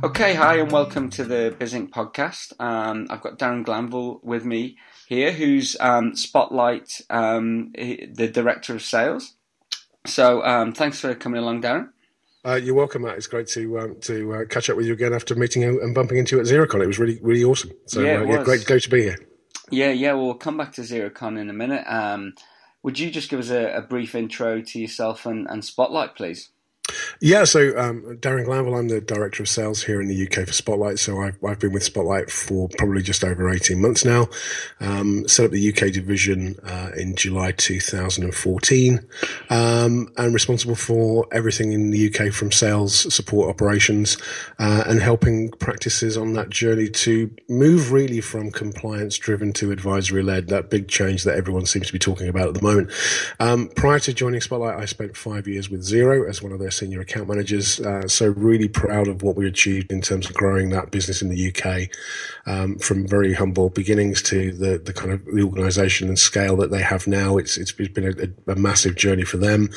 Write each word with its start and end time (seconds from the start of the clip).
Okay, 0.00 0.34
hi, 0.34 0.58
and 0.58 0.70
welcome 0.70 1.10
to 1.10 1.24
the 1.24 1.56
BizInc 1.58 1.90
podcast. 1.90 2.52
Um, 2.60 3.08
I've 3.10 3.20
got 3.20 3.36
Darren 3.36 3.64
Glanville 3.64 4.20
with 4.22 4.44
me 4.44 4.78
here, 5.08 5.32
who's 5.32 5.76
um, 5.80 6.14
Spotlight, 6.14 7.00
um, 7.10 7.72
the 7.74 8.30
director 8.32 8.76
of 8.76 8.82
sales. 8.82 9.34
So, 10.06 10.44
um, 10.44 10.72
thanks 10.72 11.00
for 11.00 11.16
coming 11.16 11.42
along, 11.42 11.62
Darren. 11.62 11.88
Uh, 12.46 12.54
you're 12.54 12.76
welcome, 12.76 13.02
Matt. 13.02 13.16
It's 13.16 13.26
great 13.26 13.48
to 13.48 13.80
um, 13.80 13.96
to 14.02 14.34
uh, 14.34 14.44
catch 14.44 14.70
up 14.70 14.76
with 14.76 14.86
you 14.86 14.92
again 14.92 15.12
after 15.12 15.34
meeting 15.34 15.62
you 15.62 15.82
and 15.82 15.96
bumping 15.96 16.18
into 16.18 16.36
you 16.36 16.42
at 16.42 16.46
Xerocon. 16.46 16.80
It 16.80 16.86
was 16.86 17.00
really 17.00 17.18
really 17.20 17.42
awesome. 17.42 17.72
So, 17.86 18.00
yeah, 18.00 18.18
uh, 18.18 18.22
yeah 18.22 18.44
great, 18.44 18.64
great 18.66 18.84
to 18.84 18.90
be 18.90 19.02
here. 19.02 19.18
Yeah, 19.70 19.90
yeah. 19.90 20.12
Well, 20.12 20.26
we'll 20.26 20.34
come 20.34 20.56
back 20.56 20.72
to 20.74 20.82
Xerocon 20.82 21.40
in 21.40 21.50
a 21.50 21.54
minute. 21.54 21.84
Um, 21.88 22.34
would 22.84 23.00
you 23.00 23.10
just 23.10 23.30
give 23.30 23.40
us 23.40 23.50
a, 23.50 23.72
a 23.72 23.82
brief 23.82 24.14
intro 24.14 24.60
to 24.60 24.78
yourself 24.78 25.26
and, 25.26 25.48
and 25.50 25.64
Spotlight, 25.64 26.14
please? 26.14 26.50
Yeah, 27.20 27.44
so 27.44 27.76
um, 27.76 28.18
Darren 28.18 28.44
Glanville, 28.44 28.76
I'm 28.76 28.88
the 28.88 29.00
director 29.00 29.42
of 29.42 29.48
sales 29.48 29.82
here 29.82 30.00
in 30.00 30.08
the 30.08 30.26
UK 30.26 30.46
for 30.46 30.52
Spotlight. 30.52 30.98
So 30.98 31.20
I've, 31.20 31.36
I've 31.44 31.58
been 31.58 31.72
with 31.72 31.82
Spotlight 31.82 32.30
for 32.30 32.68
probably 32.78 33.02
just 33.02 33.24
over 33.24 33.50
18 33.50 33.80
months 33.80 34.04
now. 34.04 34.28
Um, 34.80 35.26
set 35.26 35.46
up 35.46 35.50
the 35.50 35.68
UK 35.68 35.92
division 35.92 36.56
uh, 36.64 36.90
in 36.96 37.16
July 37.16 37.52
2014, 37.52 39.00
um, 39.50 40.08
and 40.16 40.34
responsible 40.34 40.76
for 40.76 41.26
everything 41.32 41.72
in 41.72 41.90
the 41.90 42.08
UK 42.08 42.32
from 42.32 42.52
sales, 42.52 43.12
support, 43.12 43.50
operations, 43.50 44.16
uh, 44.58 44.84
and 44.86 45.00
helping 45.02 45.50
practices 45.50 46.16
on 46.16 46.34
that 46.34 46.50
journey 46.50 46.88
to 46.88 47.30
move 47.48 47.90
really 47.90 48.20
from 48.20 48.50
compliance 48.50 49.18
driven 49.18 49.52
to 49.54 49.72
advisory 49.72 50.22
led. 50.22 50.48
That 50.48 50.70
big 50.70 50.88
change 50.88 51.24
that 51.24 51.36
everyone 51.36 51.66
seems 51.66 51.88
to 51.88 51.92
be 51.92 51.98
talking 51.98 52.28
about 52.28 52.48
at 52.48 52.54
the 52.54 52.62
moment. 52.62 52.92
Um, 53.40 53.68
prior 53.74 53.98
to 54.00 54.12
joining 54.12 54.40
Spotlight, 54.40 54.78
I 54.78 54.84
spent 54.84 55.16
five 55.16 55.48
years 55.48 55.68
with 55.68 55.82
Xero 55.82 56.28
as 56.28 56.42
one 56.42 56.52
of 56.52 56.60
their 56.60 56.70
senior 56.78 57.00
account 57.00 57.28
managers. 57.28 57.80
Uh, 57.80 58.06
so 58.08 58.28
really 58.30 58.68
proud 58.68 59.08
of 59.08 59.22
what 59.22 59.36
we 59.36 59.46
achieved 59.46 59.92
in 59.92 60.00
terms 60.00 60.28
of 60.28 60.34
growing 60.34 60.70
that 60.70 60.90
business 60.90 61.22
in 61.22 61.28
the 61.28 61.52
UK, 61.52 61.90
um, 62.46 62.78
from 62.78 63.06
very 63.06 63.34
humble 63.34 63.70
beginnings 63.70 64.22
to 64.22 64.52
the 64.52 64.78
the 64.78 64.92
kind 64.92 65.12
of 65.12 65.24
the 65.26 65.42
organisation 65.42 66.08
and 66.08 66.18
scale 66.18 66.56
that 66.56 66.70
they 66.70 66.82
have 66.82 67.06
now. 67.06 67.36
It's 67.36 67.56
it's 67.56 67.72
been 67.72 68.32
a, 68.48 68.52
a 68.52 68.56
massive 68.56 68.96
journey 68.96 69.24
for 69.24 69.36
them, 69.36 69.70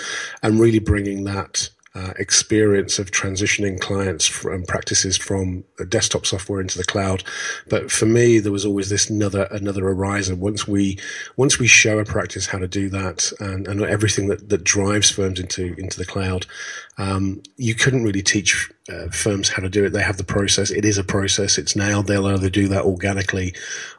and 0.44 0.60
really 0.60 0.80
bringing 0.80 1.24
that 1.26 1.70
uh, 1.94 2.14
experience 2.18 3.00
of 3.00 3.12
transitioning 3.12 3.80
clients 3.80 4.26
from 4.26 4.64
practices 4.64 5.18
from 5.18 5.64
desktop 5.90 6.26
software 6.26 6.62
into 6.62 6.78
the 6.78 6.86
cloud. 6.86 7.24
But 7.68 7.92
for 7.92 8.06
me, 8.06 8.40
there 8.40 8.52
was 8.52 8.66
always 8.66 8.90
this 8.90 9.10
another 9.10 9.44
another 9.52 9.84
horizon. 9.84 10.40
Once 10.40 10.68
we 10.68 10.98
once 11.36 11.60
we 11.60 11.68
show 11.68 12.00
a 12.00 12.06
practice 12.06 12.48
how 12.48 12.60
to 12.60 12.68
do 12.68 12.90
that 12.90 13.32
and, 13.40 13.68
and 13.68 13.82
everything 13.82 14.28
that, 14.28 14.48
that 14.50 14.64
drives 14.64 15.12
firms 15.12 15.40
into 15.40 15.76
into 15.78 15.98
the 15.98 16.06
cloud, 16.06 16.46
um, 16.98 17.42
you 17.58 17.76
couldn't 17.76 18.04
really 18.04 18.22
teach 18.22 18.72
uh, 18.90 19.08
firms 19.10 19.50
how 19.50 19.62
to 19.62 19.70
do 19.70 19.86
it. 19.86 19.92
They 19.92 20.02
have 20.02 20.18
the 20.18 20.24
process. 20.24 20.72
It 20.72 20.86
is 20.86 20.98
a 20.98 21.04
process. 21.04 21.58
It's 21.58 21.76
nailed. 21.76 22.08
They'll 22.08 22.28
either 22.28 22.50
do 22.50 22.68
that 22.70 22.84
organically 22.84 23.54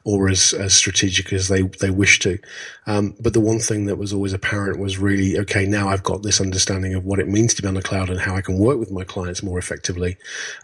or 0.05 0.28
as, 0.28 0.52
as 0.52 0.75
strategic 0.75 1.33
as 1.33 1.48
they, 1.48 1.62
they 1.62 1.91
wish 1.91 2.19
to. 2.20 2.38
Um, 2.86 3.14
but 3.20 3.33
the 3.33 3.41
one 3.41 3.60
thing 3.60 3.86
that 3.86 3.97
was 3.97 4.12
always 4.12 4.33
apparent 4.33 4.80
was 4.80 4.98
really, 4.98 5.38
okay, 5.38 5.66
now 5.66 5.88
I've 5.88 6.03
got 6.03 6.22
this 6.22 6.41
understanding 6.41 6.94
of 6.94 7.05
what 7.05 7.20
it 7.20 7.28
means 7.28 7.55
to 7.55 7.62
be 7.62 7.69
on 7.69 7.75
the 7.75 7.83
cloud 7.83 8.10
and 8.10 8.20
how 8.20 8.34
I 8.34 8.42
can 8.42 8.58
work 8.58 8.78
with 8.78 8.91
my 8.91 9.05
clients 9.05 9.42
more 9.42 9.58
effectively, 9.58 10.16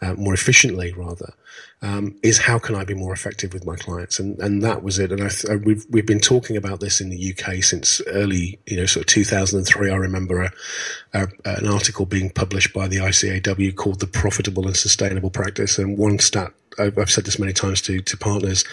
uh, 0.03 0.15
more 0.15 0.35
efficiently 0.35 0.93
rather 0.93 1.33
um, 1.81 2.17
is 2.23 2.39
how 2.39 2.59
can 2.59 2.75
I 2.75 2.85
be 2.85 2.95
more 2.95 3.13
effective 3.13 3.55
with 3.55 3.65
my 3.65 3.77
clients, 3.77 4.19
and 4.19 4.39
and 4.41 4.63
that 4.63 4.83
was 4.83 4.99
it. 4.99 5.13
And 5.13 5.23
I 5.23 5.29
th- 5.29 5.61
we've 5.65 5.85
we've 5.91 6.07
been 6.07 6.21
talking 6.21 6.57
about 6.57 6.81
this 6.81 7.01
in 7.01 7.11
the 7.11 7.35
UK 7.35 7.63
since 7.63 8.01
early, 8.09 8.59
you 8.67 8.77
know, 8.77 8.87
sort 8.87 9.05
of 9.05 9.07
2003. 9.07 9.91
I 9.91 9.95
remember 9.97 10.43
a, 10.43 10.53
a, 11.13 11.29
an 11.45 11.69
article 11.69 12.05
being 12.05 12.31
published 12.31 12.73
by 12.73 12.89
the 12.89 12.97
ICAEW 12.97 13.77
called 13.77 14.01
"The 14.01 14.07
Profitable 14.09 14.67
and 14.67 14.77
Sustainable 14.77 15.31
Practice," 15.31 15.79
and 15.79 15.97
one 15.97 16.19
stat 16.19 16.53
I've 16.79 17.11
said 17.11 17.25
this 17.25 17.39
many 17.39 17.53
times 17.53 17.83
to 17.83 18.01
to 18.01 18.17
partners 18.17 18.65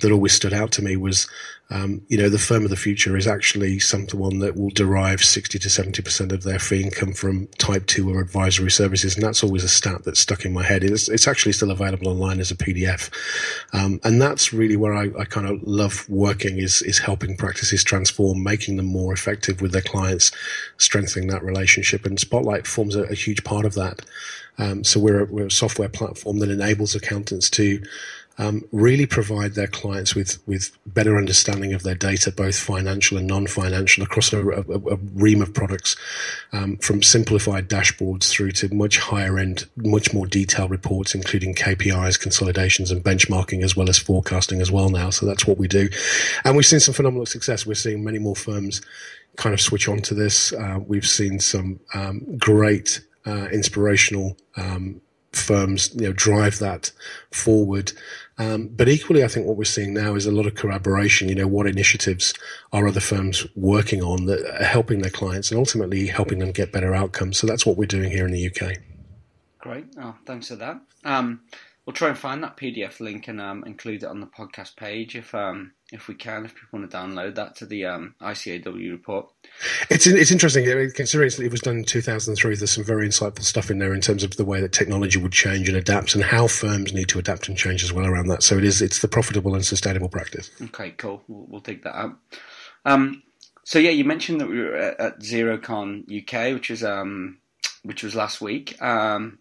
that 0.00 0.12
always 0.12 0.32
stood 0.32 0.52
out 0.52 0.72
to 0.72 0.82
me 0.82 0.96
was, 0.96 1.28
um, 1.70 2.02
you 2.08 2.18
know, 2.18 2.28
the 2.28 2.38
firm 2.38 2.64
of 2.64 2.70
the 2.70 2.76
future 2.76 3.16
is 3.16 3.26
actually 3.26 3.78
someone 3.78 4.40
that 4.40 4.56
will 4.56 4.70
derive 4.70 5.22
sixty 5.22 5.58
to 5.58 5.70
seventy 5.70 6.02
percent 6.02 6.32
of 6.32 6.42
their 6.42 6.58
fee 6.58 6.82
income 6.82 7.12
from 7.12 7.46
type 7.58 7.86
two 7.86 8.10
or 8.10 8.20
advisory 8.20 8.70
services, 8.70 9.14
and 9.14 9.24
that's 9.24 9.42
always 9.44 9.64
a 9.64 9.68
stat 9.68 10.04
that's 10.04 10.20
stuck 10.20 10.44
in 10.44 10.52
my 10.52 10.64
head. 10.64 10.84
It's 10.84 11.08
it's 11.08 11.28
actually 11.28 11.52
still 11.52 11.70
available 11.70 12.08
online 12.08 12.40
as 12.40 12.50
a 12.50 12.56
PDF, 12.56 13.10
um, 13.72 14.00
and 14.04 14.20
that's 14.20 14.52
really 14.52 14.76
where 14.76 14.94
I, 14.94 15.10
I 15.18 15.24
kind 15.24 15.46
of 15.46 15.62
love 15.62 16.08
working 16.08 16.58
is 16.58 16.82
is 16.82 16.98
helping 16.98 17.36
practices 17.36 17.84
transform, 17.84 18.42
making 18.42 18.76
them 18.76 18.86
more 18.86 19.12
effective 19.12 19.60
with 19.60 19.72
their 19.72 19.82
clients, 19.82 20.32
strengthening 20.78 21.28
that 21.28 21.42
relationship, 21.42 22.04
and 22.04 22.18
Spotlight 22.18 22.66
forms 22.66 22.96
a, 22.96 23.02
a 23.04 23.14
huge 23.14 23.44
part 23.44 23.64
of 23.64 23.74
that. 23.74 24.00
Um, 24.58 24.84
so 24.84 25.00
we're 25.00 25.22
a, 25.22 25.24
we're 25.26 25.46
a 25.46 25.50
software 25.50 25.88
platform 25.88 26.38
that 26.38 26.50
enables 26.50 26.94
accountants 26.94 27.50
to 27.50 27.82
um, 28.38 28.64
really 28.72 29.06
provide 29.06 29.54
their 29.54 29.66
clients 29.66 30.14
with 30.14 30.42
with 30.46 30.76
better 30.86 31.16
understanding 31.16 31.72
of 31.72 31.82
their 31.82 31.94
data, 31.94 32.32
both 32.32 32.58
financial 32.58 33.16
and 33.16 33.26
non-financial, 33.26 34.02
across 34.02 34.32
a, 34.32 34.40
a, 34.40 34.60
a 34.60 34.96
ream 35.14 35.40
of 35.40 35.54
products, 35.54 35.96
um, 36.52 36.76
from 36.78 37.02
simplified 37.02 37.68
dashboards 37.68 38.28
through 38.28 38.50
to 38.52 38.74
much 38.74 38.98
higher 38.98 39.38
end, 39.38 39.66
much 39.76 40.12
more 40.12 40.26
detailed 40.26 40.70
reports, 40.70 41.14
including 41.14 41.54
KPIs, 41.54 42.18
consolidations, 42.18 42.90
and 42.90 43.04
benchmarking, 43.04 43.62
as 43.62 43.76
well 43.76 43.88
as 43.88 43.98
forecasting 43.98 44.60
as 44.60 44.70
well 44.70 44.88
now. 44.88 45.10
So 45.10 45.26
that's 45.26 45.46
what 45.46 45.58
we 45.58 45.68
do, 45.68 45.88
and 46.44 46.56
we've 46.56 46.66
seen 46.66 46.80
some 46.80 46.94
phenomenal 46.94 47.26
success. 47.26 47.64
We're 47.64 47.74
seeing 47.74 48.02
many 48.02 48.18
more 48.18 48.36
firms 48.36 48.82
kind 49.36 49.52
of 49.52 49.60
switch 49.60 49.88
on 49.88 49.98
to 49.98 50.14
this. 50.14 50.52
Uh, 50.52 50.78
we've 50.84 51.06
seen 51.06 51.40
some 51.40 51.80
um, 51.92 52.36
great 52.38 53.00
uh, 53.26 53.48
inspirational 53.52 54.36
um, 54.56 55.00
firms, 55.32 55.94
you 55.94 56.06
know, 56.06 56.12
drive 56.12 56.58
that 56.58 56.92
forward. 57.30 57.92
Um, 58.38 58.68
but 58.68 58.88
equally, 58.88 59.22
I 59.22 59.28
think 59.28 59.46
what 59.46 59.56
we're 59.56 59.64
seeing 59.64 59.94
now 59.94 60.14
is 60.14 60.26
a 60.26 60.32
lot 60.32 60.46
of 60.46 60.54
collaboration. 60.54 61.28
You 61.28 61.34
know, 61.34 61.46
what 61.46 61.66
initiatives 61.66 62.34
are 62.72 62.86
other 62.86 63.00
firms 63.00 63.46
working 63.54 64.02
on 64.02 64.26
that 64.26 64.44
are 64.60 64.64
helping 64.64 65.00
their 65.00 65.10
clients 65.10 65.50
and 65.50 65.58
ultimately 65.58 66.06
helping 66.06 66.38
them 66.38 66.52
get 66.52 66.72
better 66.72 66.94
outcomes. 66.94 67.38
So 67.38 67.46
that's 67.46 67.66
what 67.66 67.76
we're 67.76 67.86
doing 67.86 68.10
here 68.10 68.26
in 68.26 68.32
the 68.32 68.46
UK. 68.46 68.78
Great. 69.58 69.86
Oh, 69.98 70.14
thanks 70.26 70.48
for 70.48 70.56
that. 70.56 70.80
Um, 71.04 71.40
we'll 71.86 71.94
try 71.94 72.08
and 72.08 72.18
find 72.18 72.42
that 72.42 72.56
PDF 72.56 73.00
link 73.00 73.28
and 73.28 73.40
um, 73.40 73.64
include 73.64 74.02
it 74.02 74.08
on 74.08 74.20
the 74.20 74.26
podcast 74.26 74.76
page 74.76 75.16
if 75.16 75.34
um, 75.34 75.72
if 75.92 76.08
we 76.08 76.14
can, 76.14 76.44
if 76.44 76.54
people 76.54 76.78
want 76.78 76.90
to 76.90 76.96
download 76.96 77.34
that 77.34 77.56
to 77.56 77.66
the 77.66 77.84
um, 77.84 78.14
ICAEW 78.20 78.90
report. 78.90 79.28
It's 79.90 80.06
it's 80.06 80.30
interesting 80.30 80.64
considering 80.94 81.30
it 81.38 81.50
was 81.50 81.60
done 81.60 81.78
in 81.78 81.84
2003. 81.84 82.56
There's 82.56 82.70
some 82.70 82.84
very 82.84 83.06
insightful 83.06 83.42
stuff 83.42 83.70
in 83.70 83.78
there 83.78 83.94
in 83.94 84.00
terms 84.00 84.22
of 84.22 84.36
the 84.36 84.44
way 84.44 84.60
that 84.60 84.72
technology 84.72 85.18
would 85.18 85.32
change 85.32 85.68
and 85.68 85.76
adapt, 85.76 86.14
and 86.14 86.24
how 86.24 86.46
firms 86.46 86.92
need 86.92 87.08
to 87.08 87.18
adapt 87.18 87.48
and 87.48 87.56
change 87.56 87.84
as 87.84 87.92
well 87.92 88.06
around 88.06 88.28
that. 88.28 88.42
So 88.42 88.56
it 88.56 88.64
is 88.64 88.80
it's 88.80 89.00
the 89.00 89.08
profitable 89.08 89.54
and 89.54 89.64
sustainable 89.64 90.08
practice. 90.08 90.50
Okay, 90.62 90.92
cool. 90.92 91.22
We'll, 91.28 91.46
we'll 91.48 91.60
take 91.60 91.82
that 91.84 91.96
out. 91.96 92.16
Um, 92.84 93.22
so 93.64 93.78
yeah, 93.78 93.90
you 93.90 94.04
mentioned 94.04 94.40
that 94.40 94.48
we 94.48 94.60
were 94.60 94.76
at, 94.76 95.00
at 95.00 95.20
Xerocon 95.20 96.04
UK, 96.08 96.54
which 96.54 96.70
was 96.70 96.82
um, 96.82 97.38
which 97.82 98.02
was 98.02 98.14
last 98.14 98.40
week, 98.40 98.80
um, 98.82 99.38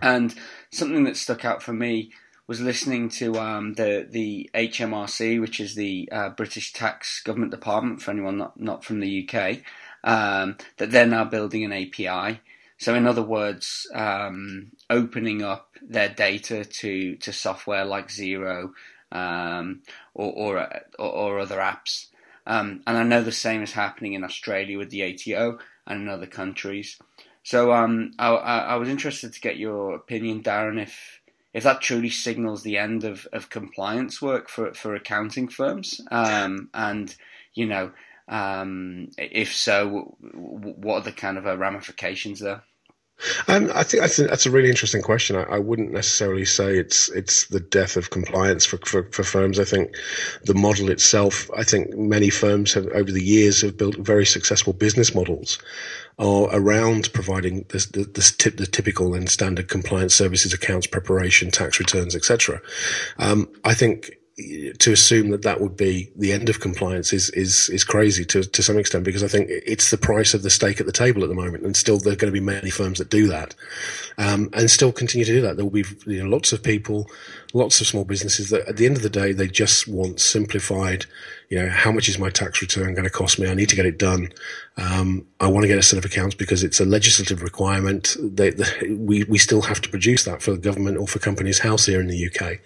and 0.00 0.34
something 0.70 1.04
that 1.04 1.16
stuck 1.16 1.44
out 1.44 1.62
for 1.62 1.72
me 1.72 2.12
was 2.46 2.60
listening 2.60 3.08
to 3.10 3.36
um, 3.36 3.74
the 3.74 4.06
the 4.08 4.50
HMRC, 4.54 5.40
which 5.40 5.60
is 5.60 5.74
the 5.74 6.08
uh, 6.10 6.28
British 6.30 6.72
Tax 6.72 7.22
Government 7.22 7.50
Department 7.50 8.02
for 8.02 8.10
anyone 8.10 8.38
not 8.38 8.58
not 8.58 8.84
from 8.84 9.00
the 9.00 9.28
UK, 9.28 9.58
um, 10.04 10.56
that 10.78 10.90
they're 10.90 11.06
now 11.06 11.24
building 11.24 11.64
an 11.64 11.72
API. 11.72 12.40
So, 12.78 12.94
in 12.94 13.06
other 13.06 13.22
words, 13.22 13.86
um, 13.94 14.72
opening 14.90 15.42
up 15.42 15.76
their 15.80 16.08
data 16.08 16.64
to 16.64 17.16
to 17.16 17.32
software 17.32 17.84
like 17.84 18.08
Xero 18.08 18.72
um, 19.12 19.82
or, 20.14 20.32
or, 20.32 20.80
or 20.98 21.38
other 21.38 21.58
apps. 21.58 22.08
Um, 22.46 22.82
and 22.86 22.96
I 22.96 23.04
know 23.04 23.22
the 23.22 23.30
same 23.30 23.62
is 23.62 23.72
happening 23.72 24.14
in 24.14 24.24
Australia 24.24 24.78
with 24.78 24.90
the 24.90 25.04
ATO 25.04 25.58
and 25.86 26.02
in 26.02 26.08
other 26.08 26.26
countries. 26.26 26.98
So 27.44 27.72
um, 27.72 28.12
I, 28.18 28.30
I, 28.30 28.74
was 28.76 28.88
interested 28.88 29.32
to 29.32 29.40
get 29.40 29.58
your 29.58 29.94
opinion, 29.94 30.42
Darren, 30.42 30.80
if 30.80 31.20
if 31.52 31.64
that 31.64 31.80
truly 31.80 32.10
signals 32.10 32.62
the 32.62 32.78
end 32.78 33.04
of, 33.04 33.26
of 33.32 33.50
compliance 33.50 34.22
work 34.22 34.48
for 34.48 34.72
for 34.74 34.94
accounting 34.94 35.48
firms, 35.48 36.00
um, 36.10 36.70
and 36.74 37.14
you 37.54 37.66
know, 37.66 37.92
um, 38.28 39.10
if 39.18 39.54
so, 39.54 40.16
what 40.20 40.94
are 40.94 41.04
the 41.04 41.12
kind 41.12 41.38
of 41.38 41.46
uh, 41.46 41.56
ramifications 41.56 42.40
there? 42.40 42.62
Um, 43.46 43.70
I 43.74 43.84
think 43.84 44.02
that's 44.02 44.18
a, 44.18 44.24
that's 44.24 44.46
a 44.46 44.50
really 44.50 44.68
interesting 44.68 45.02
question. 45.02 45.36
I, 45.36 45.42
I, 45.44 45.58
wouldn't 45.58 45.92
necessarily 45.92 46.44
say 46.44 46.76
it's 46.76 47.08
it's 47.10 47.46
the 47.46 47.60
death 47.60 47.96
of 47.96 48.10
compliance 48.10 48.64
for, 48.64 48.78
for, 48.78 49.04
for, 49.12 49.22
firms. 49.22 49.60
I 49.60 49.64
think 49.64 49.94
the 50.44 50.54
model 50.54 50.90
itself. 50.90 51.48
I 51.56 51.62
think 51.62 51.96
many 51.96 52.30
firms 52.30 52.72
have 52.74 52.86
over 52.88 53.12
the 53.12 53.22
years 53.22 53.60
have 53.62 53.76
built 53.76 53.96
very 53.96 54.26
successful 54.26 54.72
business 54.72 55.14
models 55.14 55.58
are 56.18 56.48
around 56.52 57.12
providing 57.12 57.64
the, 57.68 57.78
the, 57.92 58.04
the, 58.04 58.50
the 58.56 58.66
typical 58.66 59.14
and 59.14 59.28
standard 59.28 59.68
compliance 59.68 60.14
services, 60.14 60.52
accounts 60.52 60.86
preparation, 60.86 61.50
tax 61.50 61.78
returns, 61.78 62.14
etc. 62.14 62.60
Um, 63.18 63.48
I 63.64 63.74
think 63.74 64.16
to 64.78 64.92
assume 64.92 65.30
that 65.30 65.42
that 65.42 65.60
would 65.60 65.76
be 65.76 66.10
the 66.16 66.32
end 66.32 66.48
of 66.48 66.60
compliance 66.60 67.12
is 67.12 67.30
is 67.30 67.68
is 67.70 67.84
crazy 67.84 68.24
to 68.24 68.42
to 68.42 68.62
some 68.62 68.78
extent 68.78 69.04
because 69.04 69.22
I 69.22 69.28
think 69.28 69.48
it's 69.48 69.90
the 69.90 69.98
price 69.98 70.34
of 70.34 70.42
the 70.42 70.50
steak 70.50 70.80
at 70.80 70.86
the 70.86 70.92
table 70.92 71.22
at 71.22 71.28
the 71.28 71.34
moment, 71.34 71.64
and 71.64 71.76
still 71.76 71.98
there 71.98 72.12
are 72.12 72.16
going 72.16 72.32
to 72.32 72.40
be 72.40 72.44
many 72.44 72.70
firms 72.70 72.98
that 72.98 73.10
do 73.10 73.28
that, 73.28 73.54
um, 74.18 74.50
and 74.52 74.70
still 74.70 74.92
continue 74.92 75.24
to 75.24 75.32
do 75.32 75.40
that. 75.42 75.56
There 75.56 75.64
will 75.64 75.72
be 75.72 75.84
you 76.06 76.22
know, 76.22 76.28
lots 76.28 76.52
of 76.52 76.62
people, 76.62 77.10
lots 77.52 77.80
of 77.80 77.86
small 77.86 78.04
businesses 78.04 78.50
that 78.50 78.68
at 78.68 78.76
the 78.76 78.86
end 78.86 78.96
of 78.96 79.02
the 79.02 79.10
day 79.10 79.32
they 79.32 79.48
just 79.48 79.88
want 79.88 80.20
simplified 80.20 81.06
you 81.52 81.58
know, 81.58 81.68
how 81.68 81.92
much 81.92 82.08
is 82.08 82.18
my 82.18 82.30
tax 82.30 82.62
return 82.62 82.94
going 82.94 83.04
to 83.04 83.10
cost 83.10 83.38
me? 83.38 83.46
I 83.46 83.52
need 83.52 83.68
to 83.68 83.76
get 83.76 83.84
it 83.84 83.98
done. 83.98 84.32
Um, 84.76 85.26
I 85.38 85.48
want 85.48 85.64
to 85.64 85.68
get 85.68 85.78
a 85.78 85.82
set 85.82 85.98
of 85.98 86.04
accounts 86.04 86.34
because 86.34 86.64
it's 86.64 86.80
a 86.80 86.84
legislative 86.84 87.42
requirement. 87.42 88.16
They, 88.20 88.52
we 88.88 89.24
we 89.24 89.38
still 89.38 89.62
have 89.62 89.80
to 89.82 89.88
produce 89.88 90.24
that 90.24 90.40
for 90.40 90.52
the 90.52 90.58
government 90.58 90.96
or 90.96 91.06
for 91.06 91.18
companies' 91.18 91.58
house 91.58 91.86
here 91.86 92.00
in 92.00 92.06
the 92.06 92.26
UK. 92.26 92.58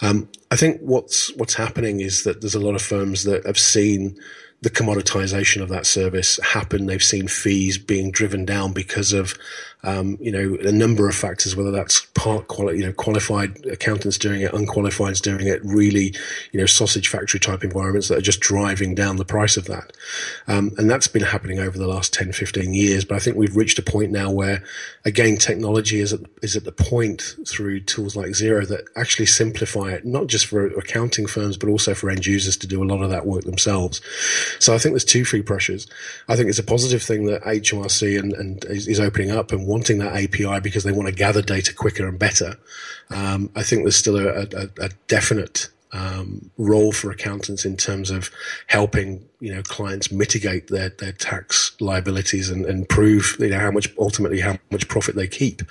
Um, 0.00 0.28
I 0.50 0.56
think 0.56 0.80
what's 0.80 1.34
what's 1.36 1.54
happening 1.54 2.00
is 2.00 2.22
that 2.22 2.40
there's 2.40 2.54
a 2.54 2.60
lot 2.60 2.74
of 2.76 2.82
firms 2.82 3.24
that 3.24 3.44
have 3.46 3.58
seen 3.58 4.16
the 4.62 4.70
commoditization 4.70 5.62
of 5.62 5.70
that 5.70 5.86
service 5.86 6.38
happen. 6.42 6.86
They've 6.86 7.02
seen 7.02 7.28
fees 7.28 7.78
being 7.78 8.10
driven 8.10 8.44
down 8.44 8.72
because 8.72 9.12
of, 9.12 9.34
um, 9.82 10.18
you 10.20 10.30
know, 10.30 10.56
a 10.60 10.72
number 10.72 11.08
of 11.08 11.14
factors, 11.14 11.56
whether 11.56 11.70
that's 11.70 12.00
part 12.14 12.46
you 12.58 12.84
know, 12.84 12.92
qualified 12.92 13.64
accountants 13.66 14.18
doing 14.18 14.42
it, 14.42 14.52
unqualified 14.52 15.14
doing 15.22 15.46
it, 15.46 15.60
really, 15.64 16.14
you 16.52 16.60
know, 16.60 16.66
sausage 16.66 17.08
factory 17.08 17.40
type 17.40 17.64
environments 17.64 18.08
that 18.08 18.18
are 18.18 18.22
just 18.22 18.40
driving 18.40 18.94
down 18.94 19.16
the 19.16 19.24
price 19.24 19.56
of 19.56 19.66
that. 19.66 19.92
Um, 20.46 20.72
and 20.76 20.90
that's 20.90 21.08
been 21.08 21.22
happening 21.22 21.58
over 21.58 21.78
the 21.78 21.86
last 21.86 22.12
10, 22.12 22.32
15 22.32 22.74
years. 22.74 23.04
But 23.04 23.16
I 23.16 23.18
think 23.18 23.36
we've 23.36 23.56
reached 23.56 23.78
a 23.78 23.82
point 23.82 24.12
now 24.12 24.30
where, 24.30 24.62
again, 25.04 25.36
technology 25.36 26.00
is 26.00 26.12
at, 26.12 26.20
is 26.42 26.56
at 26.56 26.64
the 26.64 26.72
point 26.72 27.36
through 27.48 27.80
tools 27.80 28.16
like 28.16 28.28
Xero 28.28 28.66
that 28.68 28.84
actually 28.96 29.26
simplify 29.26 29.92
it, 29.92 30.04
not 30.04 30.26
just 30.26 30.46
for 30.46 30.66
accounting 30.66 31.26
firms, 31.26 31.56
but 31.56 31.68
also 31.68 31.94
for 31.94 32.10
end 32.10 32.26
users 32.26 32.56
to 32.58 32.66
do 32.66 32.82
a 32.82 32.86
lot 32.86 33.02
of 33.02 33.10
that 33.10 33.26
work 33.26 33.44
themselves. 33.44 34.00
So 34.58 34.74
I 34.74 34.78
think 34.78 34.92
there's 34.92 35.04
two 35.04 35.24
free 35.24 35.42
pressures. 35.42 35.86
I 36.28 36.36
think 36.36 36.48
it's 36.48 36.58
a 36.58 36.64
positive 36.64 37.02
thing 37.02 37.24
that 37.26 37.42
HMRC 37.42 38.18
and, 38.18 38.32
and 38.34 38.64
is, 38.66 38.86
is, 38.86 39.00
opening 39.00 39.30
up 39.30 39.50
and 39.50 39.66
wanting 39.70 39.98
that 39.98 40.16
API 40.16 40.60
because 40.60 40.82
they 40.82 40.92
want 40.92 41.08
to 41.08 41.14
gather 41.14 41.40
data 41.40 41.72
quicker 41.72 42.08
and 42.08 42.18
better. 42.18 42.56
Um, 43.10 43.50
I 43.54 43.62
think 43.62 43.84
there's 43.84 43.96
still 43.96 44.16
a, 44.16 44.42
a, 44.42 44.68
a 44.80 44.90
definite 45.06 45.68
um, 45.92 46.50
role 46.56 46.92
for 46.92 47.10
accountants 47.10 47.64
in 47.64 47.76
terms 47.76 48.10
of 48.10 48.30
helping 48.68 49.26
you 49.40 49.52
know 49.52 49.62
clients 49.62 50.12
mitigate 50.12 50.68
their 50.68 50.90
their 50.90 51.12
tax 51.12 51.74
liabilities 51.80 52.50
and, 52.50 52.64
and 52.66 52.88
prove 52.88 53.36
you 53.40 53.48
know 53.48 53.58
how 53.58 53.70
much 53.70 53.88
ultimately 53.98 54.40
how 54.40 54.56
much 54.70 54.86
profit 54.86 55.16
they 55.16 55.26
keep 55.26 55.62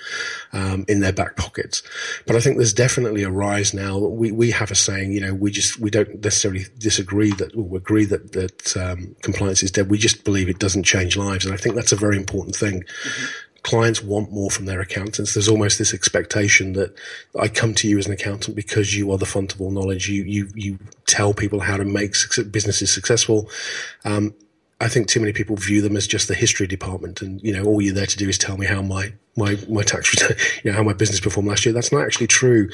um, 0.51 0.83
in 0.87 0.99
their 0.99 1.13
back 1.13 1.37
pockets. 1.37 1.83
But 2.25 2.35
I 2.35 2.39
think 2.41 2.57
there's 2.57 2.73
definitely 2.73 3.23
a 3.23 3.29
rise 3.29 3.73
now. 3.73 3.97
We 3.97 4.31
we 4.31 4.51
have 4.51 4.71
a 4.71 4.75
saying 4.75 5.13
you 5.13 5.21
know 5.21 5.33
we 5.33 5.51
just 5.51 5.79
we 5.79 5.89
don't 5.89 6.21
necessarily 6.23 6.65
disagree 6.77 7.31
that 7.33 7.55
or 7.55 7.77
agree 7.77 8.05
that 8.05 8.33
that 8.33 8.75
um, 8.75 9.15
compliance 9.21 9.63
is 9.63 9.71
dead. 9.71 9.89
We 9.89 9.97
just 9.97 10.23
believe 10.23 10.49
it 10.49 10.59
doesn't 10.59 10.83
change 10.83 11.15
lives, 11.15 11.45
and 11.45 11.53
I 11.53 11.57
think 11.57 11.75
that's 11.75 11.93
a 11.93 11.97
very 11.97 12.17
important 12.17 12.55
thing. 12.55 12.83
Mm-hmm 12.83 13.48
clients 13.63 14.01
want 14.01 14.31
more 14.31 14.49
from 14.49 14.65
their 14.65 14.81
accountants. 14.81 15.33
There's 15.33 15.47
almost 15.47 15.77
this 15.77 15.93
expectation 15.93 16.73
that 16.73 16.95
I 17.39 17.47
come 17.47 17.73
to 17.75 17.87
you 17.87 17.97
as 17.97 18.07
an 18.07 18.13
accountant 18.13 18.55
because 18.55 18.95
you 18.95 19.11
are 19.11 19.17
the 19.17 19.25
font 19.25 19.53
of 19.53 19.61
all 19.61 19.71
knowledge. 19.71 20.09
You 20.09 20.23
you 20.23 20.49
you 20.55 20.79
tell 21.05 21.33
people 21.33 21.59
how 21.59 21.77
to 21.77 21.85
make 21.85 22.15
businesses 22.51 22.91
successful. 22.91 23.49
Um, 24.05 24.33
I 24.81 24.87
think 24.87 25.07
too 25.07 25.19
many 25.19 25.33
people 25.33 25.57
view 25.57 25.81
them 25.81 25.97
as 25.97 26.07
just 26.07 26.27
the 26.27 26.35
history 26.35 26.67
department, 26.67 27.21
and 27.21 27.41
you 27.41 27.53
know, 27.53 27.63
all 27.65 27.81
you're 27.81 27.93
there 27.93 28.05
to 28.05 28.17
do 28.17 28.29
is 28.29 28.37
tell 28.37 28.57
me 28.57 28.65
how 28.65 28.81
my 28.81 29.13
my 29.35 29.57
my 29.69 29.83
tax 29.83 30.13
return, 30.21 30.37
you 30.63 30.71
know, 30.71 30.77
how 30.77 30.83
my 30.83 30.93
business 30.93 31.19
performed 31.19 31.49
last 31.49 31.65
year. 31.65 31.73
That's 31.73 31.91
not 31.91 32.03
actually 32.03 32.27
true. 32.27 32.69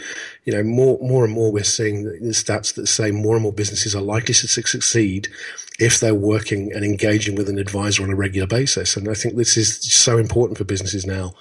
You 0.46 0.54
know, 0.54 0.63
more 0.63 0.98
more 1.02 1.24
and 1.24 1.34
more 1.34 1.52
we're 1.52 1.63
seeing 1.63 2.04
the 2.04 2.30
stats 2.30 2.74
that 2.75 2.88
say 2.88 3.12
more 3.12 3.36
and 3.36 3.44
more 3.44 3.54
businesses 3.54 3.96
are 3.96 4.02
likely 4.02 4.34
to 4.34 4.48
succeed 4.48 5.30
if 5.78 6.00
they're 6.00 6.16
working 6.16 6.72
and 6.74 6.86
engaging 6.86 7.36
with 7.36 7.50
an 7.50 7.57
advisor 7.57 8.02
on 8.04 8.10
a 8.10 8.16
regular 8.16 8.48
basis. 8.48 8.96
And 8.96 9.10
I 9.10 9.13
think 9.13 9.36
this 9.36 9.57
is 9.57 9.81
so 9.81 10.18
important 10.18 10.57
for 10.57 10.63
businesses 10.63 11.06
now. 11.06 11.34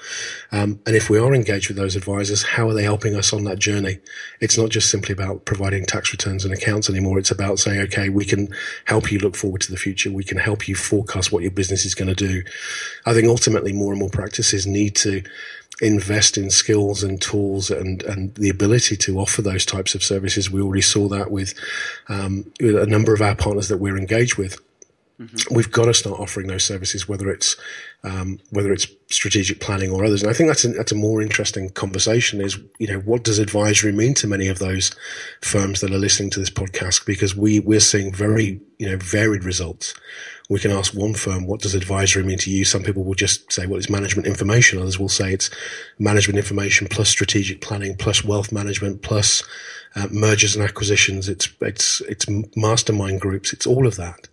Um, 0.50 0.80
and 0.86 0.96
if 0.96 1.08
we 1.08 1.18
are 1.18 1.32
engaged 1.32 1.68
with 1.68 1.76
those 1.76 1.94
advisors, 1.94 2.42
how 2.42 2.68
are 2.68 2.74
they 2.74 2.82
helping 2.82 3.14
us 3.14 3.32
on 3.32 3.44
that 3.44 3.60
journey? 3.60 4.00
It's 4.40 4.58
not 4.58 4.70
just 4.70 4.90
simply 4.90 5.12
about 5.12 5.44
providing 5.44 5.86
tax 5.86 6.10
returns 6.12 6.44
and 6.44 6.52
accounts 6.52 6.90
anymore. 6.90 7.18
It's 7.18 7.30
about 7.30 7.60
saying, 7.60 7.80
okay, 7.82 8.08
we 8.08 8.24
can 8.24 8.48
help 8.86 9.12
you 9.12 9.20
look 9.20 9.36
forward 9.36 9.60
to 9.62 9.70
the 9.70 9.78
future. 9.78 10.10
We 10.10 10.24
can 10.24 10.38
help 10.38 10.66
you 10.66 10.74
forecast 10.74 11.30
what 11.30 11.42
your 11.42 11.52
business 11.52 11.84
is 11.84 11.94
going 11.94 12.12
to 12.12 12.14
do. 12.14 12.42
I 13.06 13.14
think 13.14 13.28
ultimately 13.28 13.72
more 13.72 13.92
and 13.92 14.00
more 14.00 14.10
practices 14.10 14.66
need 14.66 14.96
to 15.04 15.22
invest 15.80 16.38
in 16.38 16.50
skills 16.50 17.02
and 17.02 17.20
tools 17.20 17.70
and, 17.70 18.02
and 18.04 18.34
the 18.36 18.48
ability 18.48 18.96
to 18.96 19.18
offer 19.18 19.42
those 19.42 19.66
types 19.66 19.94
of 19.94 20.02
services. 20.02 20.50
We 20.50 20.60
already 20.60 20.82
saw 20.82 21.08
that 21.08 21.30
with, 21.30 21.54
um, 22.08 22.50
with 22.60 22.76
a 22.76 22.86
number 22.86 23.12
of 23.12 23.20
our 23.20 23.34
partners 23.34 23.68
that 23.68 23.78
we're 23.78 23.98
engaged 23.98 24.36
with. 24.36 24.60
Mm-hmm. 25.20 25.54
We've 25.54 25.70
got 25.70 25.84
to 25.84 25.94
start 25.94 26.18
offering 26.18 26.48
those 26.48 26.64
services, 26.64 27.08
whether 27.08 27.30
it's 27.30 27.56
um, 28.02 28.40
whether 28.50 28.72
it's 28.72 28.88
strategic 29.08 29.60
planning 29.60 29.92
or 29.92 30.04
others. 30.04 30.22
And 30.22 30.30
I 30.30 30.34
think 30.34 30.48
that's 30.48 30.64
a, 30.64 30.68
that's 30.68 30.90
a 30.90 30.96
more 30.96 31.22
interesting 31.22 31.70
conversation. 31.70 32.40
Is 32.40 32.58
you 32.80 32.88
know 32.88 32.98
what 32.98 33.22
does 33.22 33.38
advisory 33.38 33.92
mean 33.92 34.14
to 34.14 34.26
many 34.26 34.48
of 34.48 34.58
those 34.58 34.92
firms 35.40 35.80
that 35.80 35.92
are 35.92 35.98
listening 35.98 36.30
to 36.30 36.40
this 36.40 36.50
podcast? 36.50 37.06
Because 37.06 37.36
we 37.36 37.60
we're 37.60 37.78
seeing 37.78 38.12
very 38.12 38.60
you 38.78 38.90
know 38.90 38.96
varied 38.96 39.44
results 39.44 39.94
we 40.50 40.60
can 40.60 40.70
ask 40.70 40.92
one 40.92 41.14
firm, 41.14 41.46
what 41.46 41.60
does 41.60 41.74
advisory 41.74 42.22
mean 42.22 42.38
to 42.38 42.50
you? 42.50 42.64
Some 42.64 42.82
people 42.82 43.02
will 43.02 43.14
just 43.14 43.50
say, 43.50 43.66
well, 43.66 43.78
it's 43.78 43.88
management 43.88 44.26
information. 44.26 44.78
Others 44.78 44.98
will 44.98 45.08
say 45.08 45.32
it's 45.32 45.50
management 45.98 46.36
information 46.36 46.86
plus 46.86 47.08
strategic 47.08 47.62
planning 47.62 47.96
plus 47.96 48.24
wealth 48.24 48.52
management 48.52 49.00
plus 49.00 49.42
uh, 49.96 50.08
mergers 50.10 50.54
and 50.54 50.64
acquisitions. 50.64 51.28
It's, 51.28 51.48
it's, 51.60 52.02
it's 52.02 52.26
mastermind 52.56 53.20
groups. 53.20 53.52
It's 53.52 53.66
all 53.66 53.86
of 53.86 53.96
that. 53.96 54.28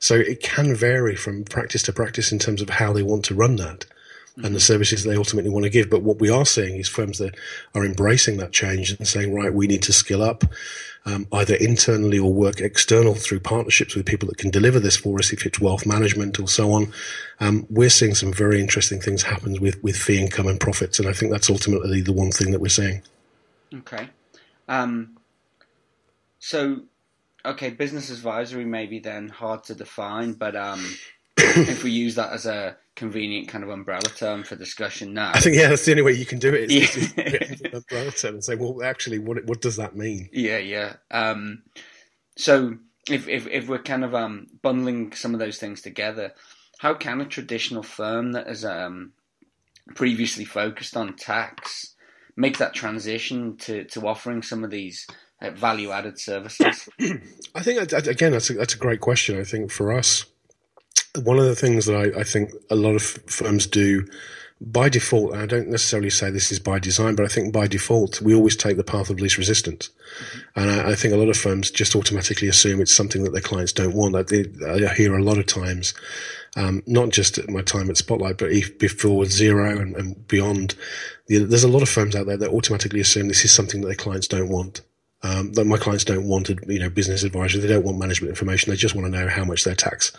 So 0.00 0.16
it 0.16 0.42
can 0.42 0.74
vary 0.74 1.16
from 1.16 1.44
practice 1.44 1.82
to 1.84 1.92
practice 1.92 2.30
in 2.30 2.38
terms 2.38 2.60
of 2.60 2.68
how 2.68 2.92
they 2.92 3.02
want 3.02 3.24
to 3.26 3.34
run 3.34 3.56
that 3.56 3.86
and 4.36 4.54
the 4.54 4.60
services 4.60 5.04
they 5.04 5.16
ultimately 5.16 5.50
want 5.50 5.64
to 5.64 5.70
give. 5.70 5.88
But 5.88 6.02
what 6.02 6.18
we 6.18 6.28
are 6.28 6.44
seeing 6.44 6.76
is 6.76 6.88
firms 6.88 7.18
that 7.18 7.36
are 7.74 7.84
embracing 7.84 8.38
that 8.38 8.52
change 8.52 8.90
and 8.90 9.06
saying, 9.06 9.32
right, 9.32 9.54
we 9.54 9.66
need 9.66 9.82
to 9.82 9.92
skill 9.92 10.22
up 10.22 10.44
um, 11.06 11.26
either 11.32 11.54
internally 11.54 12.18
or 12.18 12.32
work 12.32 12.60
external 12.60 13.14
through 13.14 13.40
partnerships 13.40 13.94
with 13.94 14.06
people 14.06 14.28
that 14.28 14.38
can 14.38 14.50
deliver 14.50 14.80
this 14.80 14.96
for 14.96 15.18
us, 15.18 15.32
if 15.32 15.46
it's 15.46 15.60
wealth 15.60 15.86
management 15.86 16.40
or 16.40 16.48
so 16.48 16.72
on. 16.72 16.92
Um, 17.40 17.66
we're 17.70 17.90
seeing 17.90 18.14
some 18.14 18.32
very 18.32 18.60
interesting 18.60 19.00
things 19.00 19.22
happen 19.22 19.60
with, 19.60 19.82
with 19.84 19.96
fee 19.96 20.20
income 20.20 20.48
and 20.48 20.58
profits, 20.58 20.98
and 20.98 21.08
I 21.08 21.12
think 21.12 21.30
that's 21.30 21.50
ultimately 21.50 22.00
the 22.00 22.12
one 22.12 22.30
thing 22.30 22.50
that 22.52 22.60
we're 22.60 22.68
seeing. 22.68 23.02
Okay. 23.72 24.08
Um, 24.66 25.18
so, 26.38 26.80
okay, 27.44 27.70
business 27.70 28.10
advisory 28.10 28.64
may 28.64 28.86
be 28.86 28.98
then 28.98 29.28
hard 29.28 29.64
to 29.64 29.74
define, 29.74 30.32
but 30.32 30.56
um, 30.56 30.84
if 31.36 31.82
we 31.82 31.90
use 31.90 32.14
that 32.14 32.32
as 32.32 32.46
a 32.46 32.76
convenient 32.96 33.48
kind 33.48 33.64
of 33.64 33.70
umbrella 33.70 34.08
term 34.16 34.44
for 34.44 34.56
discussion 34.56 35.14
now. 35.14 35.32
I 35.34 35.40
think 35.40 35.56
yeah, 35.56 35.68
that's 35.68 35.84
the 35.84 35.92
only 35.92 36.02
way 36.02 36.12
you 36.12 36.26
can 36.26 36.38
do 36.38 36.54
it. 36.54 36.70
Is 36.70 37.12
yeah. 37.16 37.24
an 37.24 37.74
umbrella 37.74 38.10
term 38.12 38.34
and 38.34 38.44
say, 38.44 38.54
well, 38.54 38.82
actually, 38.82 39.18
what 39.18 39.44
what 39.46 39.60
does 39.60 39.76
that 39.76 39.96
mean? 39.96 40.28
Yeah, 40.32 40.58
yeah. 40.58 40.94
Um, 41.10 41.62
so 42.36 42.76
if, 43.10 43.28
if 43.28 43.46
if 43.48 43.68
we're 43.68 43.82
kind 43.82 44.04
of 44.04 44.14
um, 44.14 44.46
bundling 44.62 45.12
some 45.12 45.34
of 45.34 45.40
those 45.40 45.58
things 45.58 45.82
together, 45.82 46.32
how 46.78 46.94
can 46.94 47.20
a 47.20 47.26
traditional 47.26 47.82
firm 47.82 48.32
that 48.32 48.46
has 48.46 48.64
um, 48.64 49.12
previously 49.94 50.44
focused 50.44 50.96
on 50.96 51.16
tax 51.16 51.94
make 52.36 52.58
that 52.58 52.74
transition 52.74 53.56
to 53.58 53.84
to 53.84 54.06
offering 54.06 54.42
some 54.42 54.62
of 54.62 54.70
these 54.70 55.06
uh, 55.42 55.50
value 55.50 55.90
added 55.90 56.18
services? 56.18 56.88
I 57.54 57.62
think 57.62 57.92
again, 57.92 58.32
that's 58.32 58.50
a, 58.50 58.54
that's 58.54 58.74
a 58.74 58.78
great 58.78 59.00
question. 59.00 59.38
I 59.38 59.44
think 59.44 59.72
for 59.72 59.92
us 59.92 60.26
one 61.22 61.38
of 61.38 61.44
the 61.44 61.54
things 61.54 61.86
that 61.86 61.94
I, 61.94 62.20
I, 62.20 62.24
think 62.24 62.50
a 62.70 62.74
lot 62.74 62.96
of 62.96 63.02
firms 63.02 63.66
do 63.66 64.06
by 64.60 64.88
default, 64.88 65.32
and 65.32 65.42
I 65.42 65.46
don't 65.46 65.68
necessarily 65.68 66.10
say 66.10 66.30
this 66.30 66.50
is 66.50 66.58
by 66.58 66.78
design, 66.78 67.14
but 67.14 67.24
I 67.24 67.28
think 67.28 67.52
by 67.52 67.66
default, 67.66 68.20
we 68.20 68.34
always 68.34 68.56
take 68.56 68.76
the 68.76 68.84
path 68.84 69.10
of 69.10 69.20
least 69.20 69.38
resistance. 69.38 69.90
Mm-hmm. 69.90 70.60
And 70.60 70.70
I, 70.70 70.90
I, 70.90 70.94
think 70.94 71.14
a 71.14 71.16
lot 71.16 71.28
of 71.28 71.36
firms 71.36 71.70
just 71.70 71.94
automatically 71.94 72.48
assume 72.48 72.80
it's 72.80 72.94
something 72.94 73.24
that 73.24 73.32
their 73.32 73.40
clients 73.40 73.72
don't 73.72 73.94
want. 73.94 74.16
I, 74.16 74.22
I 74.90 74.94
hear 74.94 75.16
a 75.16 75.22
lot 75.22 75.38
of 75.38 75.46
times, 75.46 75.94
um, 76.56 76.82
not 76.86 77.10
just 77.10 77.38
at 77.38 77.50
my 77.50 77.62
time 77.62 77.90
at 77.90 77.96
Spotlight, 77.96 78.38
but 78.38 78.50
before 78.78 79.24
Xero 79.24 79.80
and, 79.80 79.96
and 79.96 80.26
beyond, 80.28 80.74
there's 81.28 81.64
a 81.64 81.68
lot 81.68 81.82
of 81.82 81.88
firms 81.88 82.16
out 82.16 82.26
there 82.26 82.36
that 82.36 82.50
automatically 82.50 83.00
assume 83.00 83.28
this 83.28 83.44
is 83.44 83.52
something 83.52 83.80
that 83.80 83.88
their 83.88 83.96
clients 83.96 84.28
don't 84.28 84.48
want. 84.48 84.80
Um, 85.24 85.54
that 85.54 85.64
my 85.64 85.78
clients 85.78 86.04
don't 86.04 86.28
want, 86.28 86.50
you 86.50 86.78
know, 86.78 86.90
business 86.90 87.22
advisory. 87.22 87.62
They 87.62 87.68
don't 87.68 87.82
want 87.82 87.96
management 87.96 88.28
information. 88.28 88.70
They 88.70 88.76
just 88.76 88.94
want 88.94 89.10
to 89.10 89.18
know 89.18 89.26
how 89.26 89.42
much 89.42 89.64
their 89.64 89.74
tax 89.74 90.12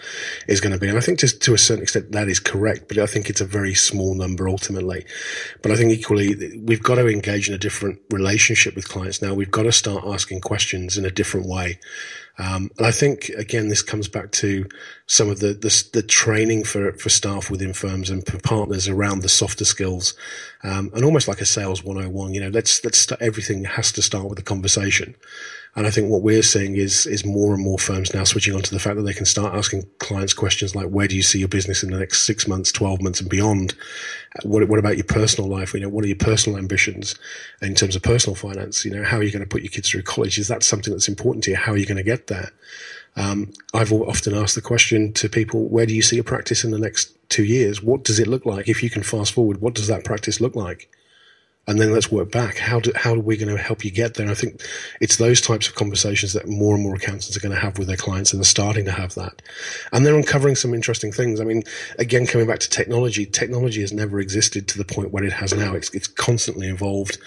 is 0.48 0.60
going 0.60 0.74
to 0.74 0.80
be. 0.80 0.88
And 0.90 0.98
I 0.98 1.02
think 1.02 1.20
to, 1.20 1.28
to 1.28 1.54
a 1.54 1.60
certain 1.60 1.84
extent 1.84 2.12
that 2.14 2.28
is 2.28 2.40
correct, 2.40 2.88
but 2.88 2.98
I 2.98 3.06
think 3.06 3.30
it's 3.30 3.40
a 3.40 3.46
very 3.46 3.76
small 3.76 4.16
number 4.16 4.50
ultimately. 4.50 5.06
But 5.62 5.72
I 5.72 5.76
think 5.76 5.92
equally 5.92 6.58
we've 6.58 6.82
got 6.82 6.96
to 6.96 7.08
engage 7.08 7.48
in 7.48 7.54
a 7.54 7.60
different 7.60 8.00
relationship 8.10 8.76
with 8.76 8.90
clients 8.90 9.22
now. 9.22 9.36
We've 9.36 9.52
got 9.52 9.64
to 9.64 9.72
start 9.72 10.06
asking 10.08 10.42
questions 10.42 10.98
in 10.98 11.06
a 11.06 11.12
different 11.12 11.46
way. 11.46 11.78
Um, 12.38 12.70
and 12.78 12.86
I 12.86 12.92
think 12.92 13.30
again, 13.30 13.70
this 13.70 13.82
comes 13.82 14.08
back 14.08 14.32
to 14.34 14.68
some 15.08 15.30
of 15.30 15.40
the, 15.40 15.54
the, 15.54 15.90
the 15.94 16.04
training 16.04 16.64
for 16.66 16.92
for 16.94 17.10
staff 17.10 17.50
within 17.50 17.74
firms 17.74 18.10
and 18.10 18.26
for 18.26 18.40
partners 18.40 18.88
around 18.88 19.22
the 19.22 19.30
softer 19.30 19.66
skills, 19.66 20.14
um, 20.64 20.92
and 20.94 21.06
almost 21.06 21.28
like 21.28 21.42
a 21.42 21.46
sales 21.46 21.84
101. 21.84 22.34
You 22.34 22.42
know, 22.42 22.50
let's 22.50 22.84
let's 22.84 22.98
start, 22.98 23.22
everything 23.22 23.64
has 23.64 23.92
to 23.94 24.02
start 24.02 24.30
with 24.30 24.40
a 24.40 24.44
conversation. 24.44 25.16
And 25.78 25.86
I 25.86 25.90
think 25.90 26.10
what 26.10 26.22
we're 26.22 26.42
seeing 26.42 26.78
is 26.78 27.06
is 27.06 27.26
more 27.26 27.54
and 27.54 27.62
more 27.62 27.78
firms 27.78 28.14
now 28.14 28.24
switching 28.24 28.56
on 28.56 28.62
to 28.62 28.72
the 28.72 28.80
fact 28.80 28.96
that 28.96 29.02
they 29.02 29.14
can 29.14 29.26
start 29.26 29.54
asking 29.54 29.86
clients 30.00 30.34
questions 30.34 30.74
like, 30.74 30.88
"Where 30.88 31.08
do 31.08 31.18
you 31.18 31.22
see 31.22 31.40
your 31.40 31.50
business 31.50 31.84
in 31.84 31.92
the 31.92 32.00
next 32.00 32.22
six 32.22 32.48
months, 32.48 32.72
twelve 32.72 33.02
months, 33.02 33.20
and 33.20 33.30
beyond? 33.30 33.76
What 34.44 34.68
what 34.70 34.80
about 34.80 34.96
your 34.96 35.04
personal 35.04 35.50
life? 35.50 35.74
You 35.74 35.82
know, 35.82 35.90
what 35.90 36.06
are 36.06 36.08
your 36.08 36.16
personal 36.16 36.58
ambitions 36.58 37.16
in 37.62 37.76
terms 37.76 37.96
of 37.96 38.04
personal 38.04 38.36
finance? 38.36 38.86
You 38.86 38.92
know, 38.92 39.04
how 39.04 39.18
are 39.18 39.24
you 39.24 39.32
going 39.32 39.44
to 39.44 39.50
put 39.50 39.64
your 39.64 39.72
kids 39.72 39.90
through 39.90 40.04
college? 40.04 40.38
Is 40.40 40.48
that 40.48 40.64
something 40.64 40.94
that's 40.94 41.10
important 41.10 41.44
to 41.44 41.52
you? 41.52 41.58
How 41.58 41.74
are 41.74 41.78
you 41.78 41.86
going 41.86 41.98
to 41.98 42.04
get 42.04 42.28
there?" 42.28 42.52
Um, 43.18 43.52
I've 43.74 43.92
often 43.92 44.34
asked 44.34 44.56
the 44.56 44.62
question 44.62 45.12
to 45.14 45.30
people, 45.30 45.68
"Where 45.68 45.86
do 45.86 45.94
you 45.94 46.02
see 46.02 46.16
your 46.16 46.24
practice 46.24 46.64
in 46.64 46.72
the 46.72 46.80
next 46.80 47.12
two 47.28 47.44
years? 47.44 47.84
What 47.84 48.04
does 48.04 48.20
it 48.20 48.28
look 48.28 48.46
like? 48.46 48.70
If 48.70 48.82
you 48.82 48.90
can 48.90 49.04
fast 49.04 49.34
forward, 49.34 49.60
what 49.60 49.74
does 49.74 49.88
that 49.88 50.06
practice 50.06 50.40
look 50.40 50.56
like?" 50.56 50.90
And 51.68 51.80
then 51.80 51.92
let's 51.92 52.12
work 52.12 52.32
back. 52.32 52.58
How 52.58 52.80
do, 52.80 52.92
how 52.96 53.14
are 53.14 53.20
we 53.20 53.38
going 53.38 53.56
to 53.56 53.62
help 53.62 53.84
you 53.84 53.92
get 53.92 54.14
there? 54.14 54.30
I 54.30 54.36
think 54.36 54.62
it's 55.02 55.18
those 55.18 55.42
types 55.42 55.68
of 55.68 55.76
conversations 55.76 56.34
that 56.34 56.48
more 56.48 56.76
and 56.76 56.84
more 56.84 56.96
accountants 56.96 57.36
are 57.36 57.40
going 57.40 57.56
to 57.56 57.62
have 57.62 57.80
with 57.80 57.88
their 57.88 57.98
clients 57.98 58.32
and 58.32 58.40
they're 58.40 58.46
starting 58.46 58.86
to 58.86 58.92
have 58.92 59.16
that. 59.16 59.42
And 59.92 60.06
they're 60.06 60.16
uncovering 60.16 60.56
some 60.56 60.74
interesting 60.74 61.12
things. 61.12 61.42
I 61.42 61.44
mean, 61.44 61.64
again, 61.98 62.28
coming 62.28 62.48
back 62.48 62.60
to 62.60 62.70
technology, 62.70 63.26
technology 63.26 63.82
has 63.82 63.92
never 63.92 64.20
existed 64.20 64.68
to 64.68 64.78
the 64.78 64.86
point 64.86 65.12
where 65.12 65.24
it 65.24 65.34
has 65.34 65.54
now. 65.54 65.74
It's, 65.74 65.90
it's 65.96 66.08
constantly 66.08 66.68
evolved. 66.68 67.18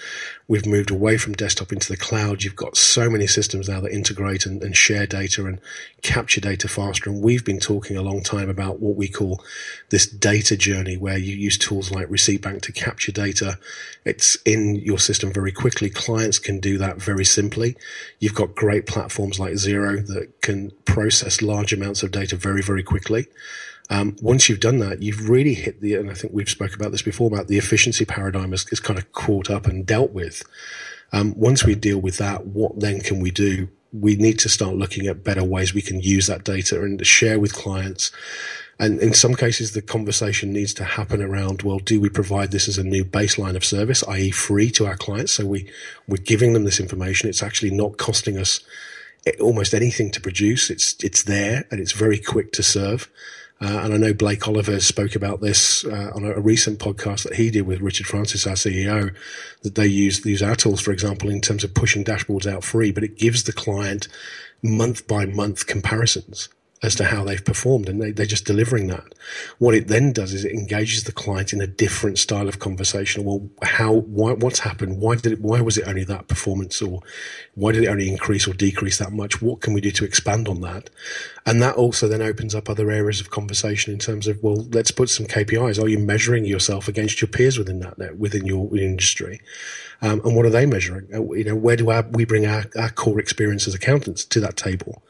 We've 0.49 0.65
moved 0.65 0.89
away 0.89 1.19
from 1.19 1.33
desktop 1.33 1.71
into 1.71 1.87
the 1.87 1.95
cloud. 1.95 2.43
You've 2.43 2.55
got 2.55 2.75
so 2.75 3.07
many 3.07 3.27
systems 3.27 3.69
now 3.69 3.81
that 3.81 3.91
integrate 3.91 4.47
and, 4.47 4.63
and 4.63 4.75
share 4.75 5.05
data 5.05 5.45
and 5.45 5.61
capture 6.01 6.41
data 6.41 6.67
faster. 6.67 7.11
And 7.11 7.23
we've 7.23 7.45
been 7.45 7.59
talking 7.59 7.95
a 7.95 8.01
long 8.01 8.23
time 8.23 8.49
about 8.49 8.79
what 8.79 8.95
we 8.95 9.07
call 9.07 9.43
this 9.89 10.07
data 10.07 10.57
journey 10.57 10.97
where 10.97 11.19
you 11.19 11.35
use 11.35 11.55
tools 11.55 11.91
like 11.91 12.09
Receipt 12.09 12.41
Bank 12.41 12.63
to 12.63 12.71
capture 12.71 13.11
data. 13.11 13.59
It's 14.05 14.37
in 14.43 14.77
your 14.77 14.97
system 14.97 15.31
very 15.31 15.51
quickly. 15.51 15.91
Clients 15.91 16.39
can 16.39 16.59
do 16.59 16.79
that 16.79 16.99
very 16.99 17.25
simply. 17.25 17.77
You've 18.17 18.33
got 18.33 18.55
great 18.55 18.87
platforms 18.87 19.39
like 19.39 19.53
Xero 19.53 20.03
that 20.07 20.41
can 20.41 20.71
process 20.85 21.43
large 21.43 21.73
amounts 21.73 22.01
of 22.01 22.09
data 22.09 22.35
very, 22.35 22.63
very 22.63 22.81
quickly. 22.81 23.27
Um, 23.89 24.15
once 24.21 24.47
you've 24.47 24.59
done 24.59 24.79
that, 24.79 25.01
you've 25.01 25.29
really 25.29 25.55
hit 25.55 25.81
the, 25.81 25.95
and 25.95 26.09
I 26.09 26.13
think 26.13 26.33
we've 26.33 26.49
spoke 26.49 26.75
about 26.75 26.91
this 26.91 27.01
before, 27.01 27.27
about 27.27 27.47
the 27.47 27.57
efficiency 27.57 28.05
paradigm 28.05 28.53
is, 28.53 28.67
is 28.71 28.79
kind 28.79 28.99
of 28.99 29.11
caught 29.13 29.49
up 29.49 29.65
and 29.65 29.85
dealt 29.85 30.11
with. 30.11 30.43
Um, 31.11 31.33
once 31.35 31.65
we 31.65 31.75
deal 31.75 31.99
with 31.99 32.17
that, 32.17 32.45
what 32.45 32.79
then 32.79 32.99
can 32.99 33.19
we 33.19 33.31
do? 33.31 33.69
We 33.91 34.15
need 34.15 34.37
to 34.39 34.49
start 34.49 34.75
looking 34.75 35.07
at 35.07 35.23
better 35.23 35.43
ways 35.43 35.73
we 35.73 35.81
can 35.81 35.99
use 36.01 36.27
that 36.27 36.43
data 36.43 36.81
and 36.83 37.05
share 37.05 37.39
with 37.39 37.53
clients. 37.53 38.11
And 38.79 38.99
in 39.01 39.13
some 39.13 39.33
cases, 39.33 39.73
the 39.73 39.81
conversation 39.81 40.53
needs 40.53 40.73
to 40.75 40.83
happen 40.83 41.21
around, 41.21 41.63
well, 41.63 41.79
do 41.79 41.99
we 41.99 42.09
provide 42.09 42.51
this 42.51 42.67
as 42.67 42.77
a 42.77 42.83
new 42.83 43.03
baseline 43.03 43.55
of 43.55 43.65
service, 43.65 44.03
i.e. 44.07 44.31
free 44.31 44.69
to 44.71 44.85
our 44.85 44.95
clients? 44.95 45.33
So 45.33 45.45
we, 45.45 45.69
we're 46.07 46.17
giving 46.17 46.53
them 46.53 46.63
this 46.63 46.79
information. 46.79 47.27
It's 47.27 47.43
actually 47.43 47.71
not 47.71 47.97
costing 47.97 48.37
us 48.37 48.61
almost 49.41 49.73
anything 49.73 50.11
to 50.11 50.21
produce. 50.21 50.69
It's, 50.69 50.95
it's 51.03 51.23
there 51.23 51.65
and 51.71 51.81
it's 51.81 51.91
very 51.91 52.19
quick 52.19 52.53
to 52.53 52.63
serve. 52.63 53.09
Uh, 53.61 53.81
and 53.83 53.93
I 53.93 53.97
know 53.97 54.13
Blake 54.13 54.47
Oliver 54.47 54.79
spoke 54.79 55.15
about 55.15 55.41
this 55.41 55.83
uh, 55.83 56.11
on 56.15 56.23
a, 56.23 56.31
a, 56.31 56.39
recent 56.39 56.79
podcast 56.79 57.23
that 57.23 57.35
he 57.35 57.49
did 57.49 57.63
with 57.63 57.81
Richard 57.81 58.07
Francis, 58.07 58.47
our 58.47 58.53
CEO, 58.53 59.13
that 59.63 59.75
they 59.75 59.87
use 59.87 60.25
use 60.25 60.41
our 60.41 60.55
tools, 60.55 60.79
for 60.79 60.91
example, 60.91 61.29
in 61.29 61.41
terms 61.41 61.65
of 61.65 61.73
pushing 61.73 62.05
dashboards 62.05 62.47
out 62.47 62.63
free, 62.63 62.91
but 62.91 63.03
it 63.03 63.17
gives 63.17 63.43
the 63.43 63.51
client 63.51 64.07
month 64.63 65.07
by 65.07 65.25
month 65.25 65.67
comparisons 65.67 66.47
as 66.81 66.95
to 66.95 67.03
how 67.03 67.25
they've 67.25 67.43
performed 67.43 67.89
and 67.89 68.01
they, 68.01 68.11
they're 68.11 68.25
just 68.25 68.45
delivering 68.45 68.87
that. 68.87 69.13
What 69.57 69.75
it 69.75 69.89
then 69.89 70.13
does 70.13 70.33
is 70.33 70.45
it 70.45 70.53
engages 70.53 71.03
the 71.03 71.11
client 71.11 71.51
in 71.51 71.61
a 71.61 71.67
different 71.67 72.17
style 72.17 72.47
of 72.47 72.59
conversation. 72.59 73.25
Well, 73.25 73.49
how, 73.61 73.93
why, 73.93 74.33
what's 74.33 74.59
happened? 74.59 75.01
Why 75.01 75.15
did 75.15 75.33
it, 75.33 75.41
why 75.41 75.59
was 75.59 75.77
it 75.77 75.87
only 75.87 76.05
that 76.05 76.29
performance 76.29 76.81
or 76.81 77.01
why 77.55 77.73
did 77.73 77.83
it 77.83 77.87
only 77.87 78.07
increase 78.07 78.47
or 78.47 78.53
decrease 78.53 78.97
that 78.99 79.11
much? 79.11 79.41
What 79.41 79.59
can 79.59 79.73
we 79.73 79.81
do 79.81 79.91
to 79.91 80.05
expand 80.05 80.47
on 80.47 80.61
that? 80.61 80.89
And 81.45 81.61
that 81.61 81.75
also 81.75 82.07
then 82.07 82.21
opens 82.21 82.55
up 82.55 82.69
other 82.69 82.89
areas 82.89 83.19
of 83.19 83.29
conversation 83.29 83.91
in 83.91 83.99
terms 83.99 84.27
of, 84.27 84.41
well, 84.41 84.65
let's 84.71 84.91
put 84.91 85.09
some 85.09 85.25
KPIs. 85.25 85.83
Are 85.83 85.89
you 85.89 85.99
measuring 85.99 86.45
yourself 86.45 86.87
against 86.87 87.21
your 87.21 87.27
peers 87.27 87.57
within 87.57 87.79
that, 87.79 88.17
within 88.17 88.45
your 88.45 88.75
industry? 88.77 89.41
Um, 90.01 90.21
and 90.23 90.33
what 90.33 90.45
are 90.45 90.49
they 90.49 90.65
measuring? 90.65 91.09
Uh, 91.13 91.23
you 91.33 91.43
know, 91.43 91.55
where 91.55 91.75
do 91.75 91.89
our, 91.89 92.03
we 92.11 92.23
bring 92.23 92.45
our, 92.45 92.63
our 92.77 92.89
core 92.89 93.19
experience 93.19 93.67
as 93.67 93.73
accountants 93.73 94.23
to 94.25 94.39
that 94.39 94.55
table? 94.55 95.03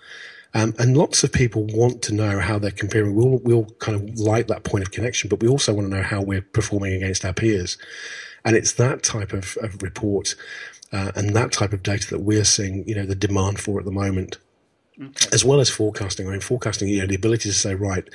Um, 0.53 0.74
and 0.79 0.98
lots 0.98 1.24
of 1.24 1.32
people 1.32 1.65
want 1.65 2.01
to 2.03 2.13
know 2.13 2.39
how 2.39 2.58
they're 2.58 2.72
comparing. 2.72 3.15
We'll, 3.15 3.39
we'll 3.39 3.65
kind 3.79 3.96
of 3.96 4.18
like 4.20 4.48
that 4.48 4.63
point 4.63 4.84
of 4.84 4.91
connection, 4.91 5.29
but 5.29 5.41
we 5.41 5.48
also 5.48 5.74
want 5.74 5.89
to 5.89 5.96
know 5.96 6.03
how 6.03 6.22
we're 6.22 6.41
performing 6.41 6.94
against 6.94 7.24
our 7.24 7.34
peers. 7.34 7.77
And 8.44 8.56
it's 8.56 8.74
that 8.74 9.03
type 9.03 9.32
of, 9.34 9.58
of 9.62 9.82
report 9.84 10.36
uh, 10.91 11.12
and 11.15 11.36
that 11.36 11.51
type 11.51 11.74
of 11.74 11.84
data 11.84 12.10
that 12.10 12.22
we're 12.22 12.46
seeing, 12.46 12.88
you 12.88 12.96
know, 12.96 13.06
the 13.06 13.15
demand 13.15 13.60
for 13.60 13.79
at 13.79 13.86
the 13.86 13.91
moment. 13.91 14.38
Okay. 15.01 15.29
As 15.32 15.46
well 15.46 15.62
as 15.62 15.70
forecasting, 15.70 16.27
I 16.27 16.32
mean, 16.32 16.41
forecasting, 16.41 16.89
you 16.89 17.00
know, 17.00 17.08
the 17.08 17.15
ability 17.15 17.48
to 17.48 17.56
say, 17.56 17.74
right, 17.74 18.06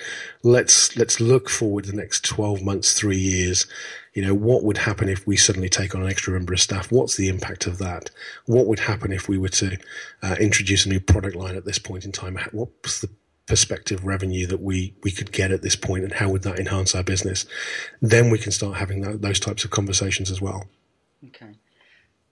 let's 0.42 0.94
let's 0.98 1.18
look 1.18 1.48
forward 1.48 1.86
the 1.86 1.96
next 1.96 2.24
twelve 2.26 2.62
months, 2.62 2.92
three 2.92 3.16
years. 3.16 3.66
You 4.14 4.22
know, 4.22 4.34
what 4.34 4.62
would 4.62 4.78
happen 4.78 5.08
if 5.08 5.26
we 5.26 5.36
suddenly 5.36 5.68
take 5.68 5.94
on 5.94 6.02
an 6.02 6.08
extra 6.08 6.32
member 6.32 6.52
of 6.52 6.60
staff? 6.60 6.90
What's 6.90 7.16
the 7.16 7.28
impact 7.28 7.66
of 7.66 7.78
that? 7.78 8.10
What 8.46 8.66
would 8.66 8.80
happen 8.80 9.12
if 9.12 9.28
we 9.28 9.36
were 9.36 9.48
to 9.50 9.76
uh, 10.22 10.36
introduce 10.40 10.86
a 10.86 10.88
new 10.88 11.00
product 11.00 11.36
line 11.36 11.56
at 11.56 11.64
this 11.64 11.78
point 11.78 12.04
in 12.04 12.12
time? 12.12 12.38
What's 12.52 13.00
the 13.00 13.10
perspective 13.46 14.04
revenue 14.04 14.46
that 14.46 14.62
we 14.62 14.94
we 15.02 15.10
could 15.10 15.30
get 15.30 15.50
at 15.50 15.62
this 15.62 15.76
point, 15.76 16.04
and 16.04 16.14
how 16.14 16.30
would 16.30 16.42
that 16.42 16.58
enhance 16.58 16.94
our 16.94 17.02
business? 17.02 17.44
Then 18.00 18.30
we 18.30 18.38
can 18.38 18.52
start 18.52 18.76
having 18.76 19.02
that, 19.02 19.20
those 19.20 19.40
types 19.40 19.64
of 19.64 19.70
conversations 19.70 20.30
as 20.30 20.40
well. 20.40 20.66
Okay. 21.26 21.54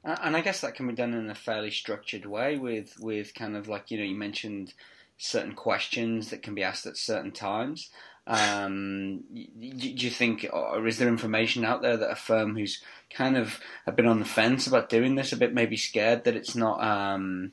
And 0.05 0.37
I 0.37 0.41
guess 0.41 0.61
that 0.63 0.75
can 0.75 0.89
be 0.89 0.95
done 0.95 1.15
in 1.15 1.31
a 1.31 1.35
fairly 1.35 1.71
structured 1.71 2.27
way 2.27 2.59
with, 2.59 2.99
with 2.99 3.35
kind 3.35 3.57
of 3.57 3.69
like, 3.69 3.91
you 3.91 3.99
know, 3.99 4.05
you 4.05 4.17
mentioned 4.17 4.75
certain 5.17 5.55
questions 5.55 6.31
that 6.31 6.43
can 6.43 6.57
be 6.57 6.65
asked 6.65 6.87
at 6.87 6.97
certain 6.97 7.31
times. 7.31 7.91
Um, 8.27 9.25
do 9.33 9.89
you 9.89 10.11
think, 10.11 10.47
or 10.53 10.87
is 10.87 10.99
there 10.99 11.09
information 11.09 11.65
out 11.65 11.83
there 11.83 11.97
that 11.97 12.11
a 12.11 12.17
firm 12.17 12.57
who's 12.57 12.81
kind 13.11 13.37
of 13.37 13.61
a 13.87 13.93
bit 13.93 14.07
on 14.07 14.21
the 14.21 14.25
fence 14.25 14.67
about 14.67 14.89
doing 14.89 15.17
this, 15.17 15.33
a 15.33 15.37
bit 15.37 15.55
maybe 15.55 15.77
scared 15.77 16.25
that 16.25 16.37
it's 16.37 16.55
not 16.55 16.83
um, 16.83 17.53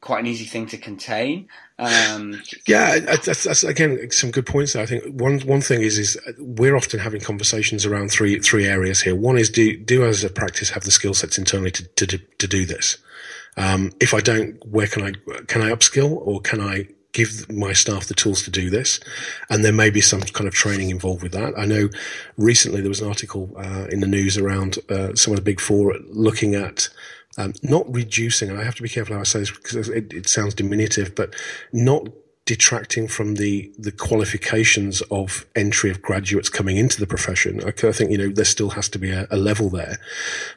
quite 0.00 0.20
an 0.20 0.26
easy 0.26 0.44
thing 0.44 0.66
to 0.66 0.78
contain. 0.78 1.48
Um, 1.78 2.40
yeah, 2.66 2.98
that's, 2.98 3.44
that's, 3.44 3.64
again 3.64 4.10
some 4.10 4.30
good 4.30 4.46
points. 4.46 4.72
There. 4.72 4.82
I 4.82 4.86
think 4.86 5.04
one 5.20 5.40
one 5.40 5.60
thing 5.60 5.82
is 5.82 5.98
is 5.98 6.18
we're 6.38 6.76
often 6.76 7.00
having 7.00 7.20
conversations 7.20 7.86
around 7.86 8.10
three 8.10 8.38
three 8.40 8.66
areas 8.66 9.00
here. 9.00 9.14
One 9.14 9.38
is 9.38 9.50
do 9.50 9.76
do 9.76 10.04
as 10.04 10.24
a 10.24 10.30
practice 10.30 10.70
have 10.70 10.84
the 10.84 10.90
skill 10.90 11.14
sets 11.14 11.38
internally 11.38 11.70
to 11.72 12.06
to 12.06 12.18
to 12.18 12.46
do 12.46 12.64
this. 12.64 12.98
Um, 13.56 13.90
if 14.00 14.14
I 14.14 14.20
don't, 14.20 14.64
where 14.66 14.86
can 14.86 15.02
I 15.02 15.12
can 15.46 15.62
I 15.62 15.70
upskill 15.70 16.12
or 16.12 16.40
can 16.40 16.60
I 16.60 16.88
give 17.12 17.50
my 17.50 17.72
staff 17.72 18.06
the 18.06 18.14
tools 18.14 18.42
to 18.44 18.50
do 18.50 18.70
this. 18.70 19.00
And 19.50 19.64
there 19.64 19.72
may 19.72 19.90
be 19.90 20.00
some 20.00 20.20
kind 20.20 20.46
of 20.46 20.54
training 20.54 20.90
involved 20.90 21.22
with 21.22 21.32
that. 21.32 21.54
I 21.58 21.64
know 21.64 21.88
recently 22.36 22.80
there 22.80 22.90
was 22.90 23.00
an 23.00 23.08
article 23.08 23.50
uh, 23.56 23.86
in 23.90 24.00
the 24.00 24.06
news 24.06 24.36
around 24.36 24.78
uh, 24.90 25.14
some 25.14 25.32
of 25.32 25.36
the 25.36 25.42
big 25.42 25.60
four 25.60 25.94
looking 26.08 26.54
at 26.54 26.88
um, 27.38 27.54
not 27.62 27.92
reducing, 27.92 28.50
and 28.50 28.58
I 28.58 28.64
have 28.64 28.74
to 28.74 28.82
be 28.82 28.88
careful 28.88 29.14
how 29.14 29.20
I 29.20 29.24
say 29.24 29.40
this 29.40 29.52
because 29.52 29.88
it, 29.88 30.12
it 30.12 30.28
sounds 30.28 30.54
diminutive, 30.54 31.14
but 31.14 31.34
not 31.72 32.08
detracting 32.48 33.06
from 33.06 33.34
the 33.34 33.70
the 33.78 33.92
qualifications 33.92 35.02
of 35.10 35.44
entry 35.54 35.90
of 35.90 36.00
graduates 36.00 36.48
coming 36.48 36.78
into 36.78 36.98
the 36.98 37.06
profession. 37.06 37.62
I, 37.62 37.72
think 37.72 38.10
you 38.10 38.16
know 38.16 38.30
there 38.30 38.46
still 38.46 38.70
has 38.70 38.88
to 38.88 38.98
be 38.98 39.10
a, 39.10 39.28
a, 39.30 39.36
level 39.36 39.68
there, 39.68 39.98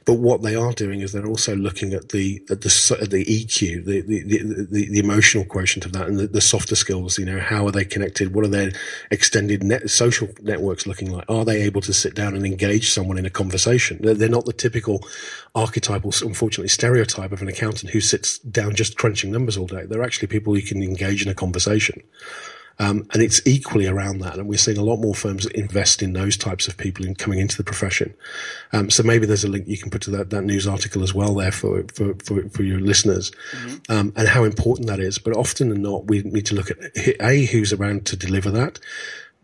but 0.06 0.14
what 0.14 0.42
they 0.42 0.56
are 0.56 0.72
doing 0.72 1.02
is 1.02 1.12
they're 1.12 1.28
also 1.28 1.54
looking 1.54 1.92
at 1.92 2.10
the 2.10 2.42
at 2.50 2.62
the 2.62 2.98
at 3.02 3.10
the 3.10 3.26
EQ, 3.26 3.84
the 3.84 4.00
the, 4.04 4.24
the, 4.24 4.88
the 4.90 5.00
emotional 5.00 5.44
quotient 5.44 5.86
of 5.86 5.92
that, 5.92 6.08
and 6.08 6.18
the, 6.18 6.28
the, 6.28 6.40
softer 6.40 6.78
skills. 6.78 7.20
You 7.20 7.26
know, 7.26 7.42
how 7.42 7.68
are 7.68 7.72
they 7.72 7.84
connected? 7.84 8.34
What 8.34 8.46
are 8.46 8.48
their 8.48 8.72
extended 9.12 9.62
net, 9.62 9.90
social 9.90 10.30
networks 10.42 10.88
looking 10.88 11.12
like? 11.12 11.30
Are 11.30 11.44
they 11.44 11.62
able 11.64 11.82
to 11.82 11.94
sit 11.94 12.16
down 12.16 12.36
and 12.36 12.46
engage 12.46 12.90
someone 12.90 13.18
in 13.18 13.26
a 13.26 13.30
conversation? 13.30 14.00
They're, 14.02 14.14
they're 14.14 14.30
not 14.30 14.46
the 14.46 14.54
typical 14.54 15.06
archetypal, 15.56 16.14
unfortunately, 16.22 16.70
stereotype 16.70 17.34
of 17.34 17.42
an 17.42 17.50
accountant 17.50 17.92
who 17.92 18.00
sits 18.00 18.40
down 18.40 18.76
just 18.76 18.98
crunching 18.98 19.30
numbers 19.30 19.58
all 19.58 19.68
day. 19.68 19.86
They're 19.86 20.04
actually 20.04 20.30
people 20.30 20.56
who 20.56 20.62
can 20.62 20.82
engage 20.82 21.26
in 21.26 21.30
a 21.30 21.36
conversation 21.36 21.81
um, 22.82 23.08
and 23.14 23.22
it's 23.22 23.46
equally 23.46 23.86
around 23.86 24.20
that. 24.20 24.38
And 24.38 24.48
we're 24.48 24.58
seeing 24.58 24.78
a 24.78 24.84
lot 24.84 24.98
more 24.98 25.14
firms 25.14 25.46
invest 25.46 26.02
in 26.02 26.14
those 26.14 26.36
types 26.36 26.68
of 26.68 26.78
people 26.78 27.06
in 27.06 27.14
coming 27.14 27.38
into 27.38 27.56
the 27.56 27.64
profession. 27.64 28.14
Um, 28.74 28.90
so 28.90 29.04
maybe 29.04 29.28
there's 29.28 29.44
a 29.44 29.50
link 29.50 29.68
you 29.68 29.78
can 29.78 29.92
put 29.92 30.02
to 30.04 30.12
that, 30.12 30.32
that 30.32 30.42
news 30.42 30.66
article 30.66 31.04
as 31.04 31.14
well 31.14 31.36
there 31.36 31.52
for, 31.52 31.84
for, 31.94 32.16
for, 32.24 32.50
for 32.50 32.64
your 32.64 32.80
listeners 32.80 33.32
mm-hmm. 33.52 33.92
um, 33.92 34.14
and 34.16 34.28
how 34.28 34.44
important 34.44 34.88
that 34.88 35.00
is. 35.00 35.20
But 35.20 35.38
often 35.38 35.70
than 35.70 35.84
not, 35.84 36.08
we 36.08 36.24
need 36.24 36.48
to 36.48 36.56
look 36.56 36.72
at 36.72 36.78
A, 37.22 37.46
who's 37.46 37.72
around 37.72 38.08
to 38.08 38.16
deliver 38.16 38.50
that. 38.50 38.80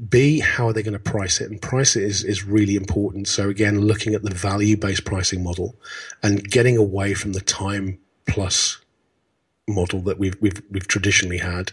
B, 0.09 0.39
how 0.39 0.67
are 0.67 0.73
they 0.73 0.83
going 0.83 0.93
to 0.93 0.99
price 0.99 1.39
it? 1.39 1.51
And 1.51 1.61
price 1.61 1.95
it 1.95 2.03
is, 2.03 2.23
is 2.23 2.43
really 2.43 2.75
important. 2.75 3.27
So 3.27 3.49
again, 3.49 3.81
looking 3.81 4.15
at 4.15 4.23
the 4.23 4.33
value 4.33 4.77
based 4.77 5.05
pricing 5.05 5.43
model 5.43 5.75
and 6.23 6.43
getting 6.43 6.75
away 6.75 7.13
from 7.13 7.33
the 7.33 7.41
time 7.41 7.99
plus 8.27 8.79
model 9.67 9.99
that 10.01 10.17
we've 10.17 10.35
we've, 10.39 10.61
we've 10.71 10.87
traditionally 10.87 11.37
had. 11.37 11.71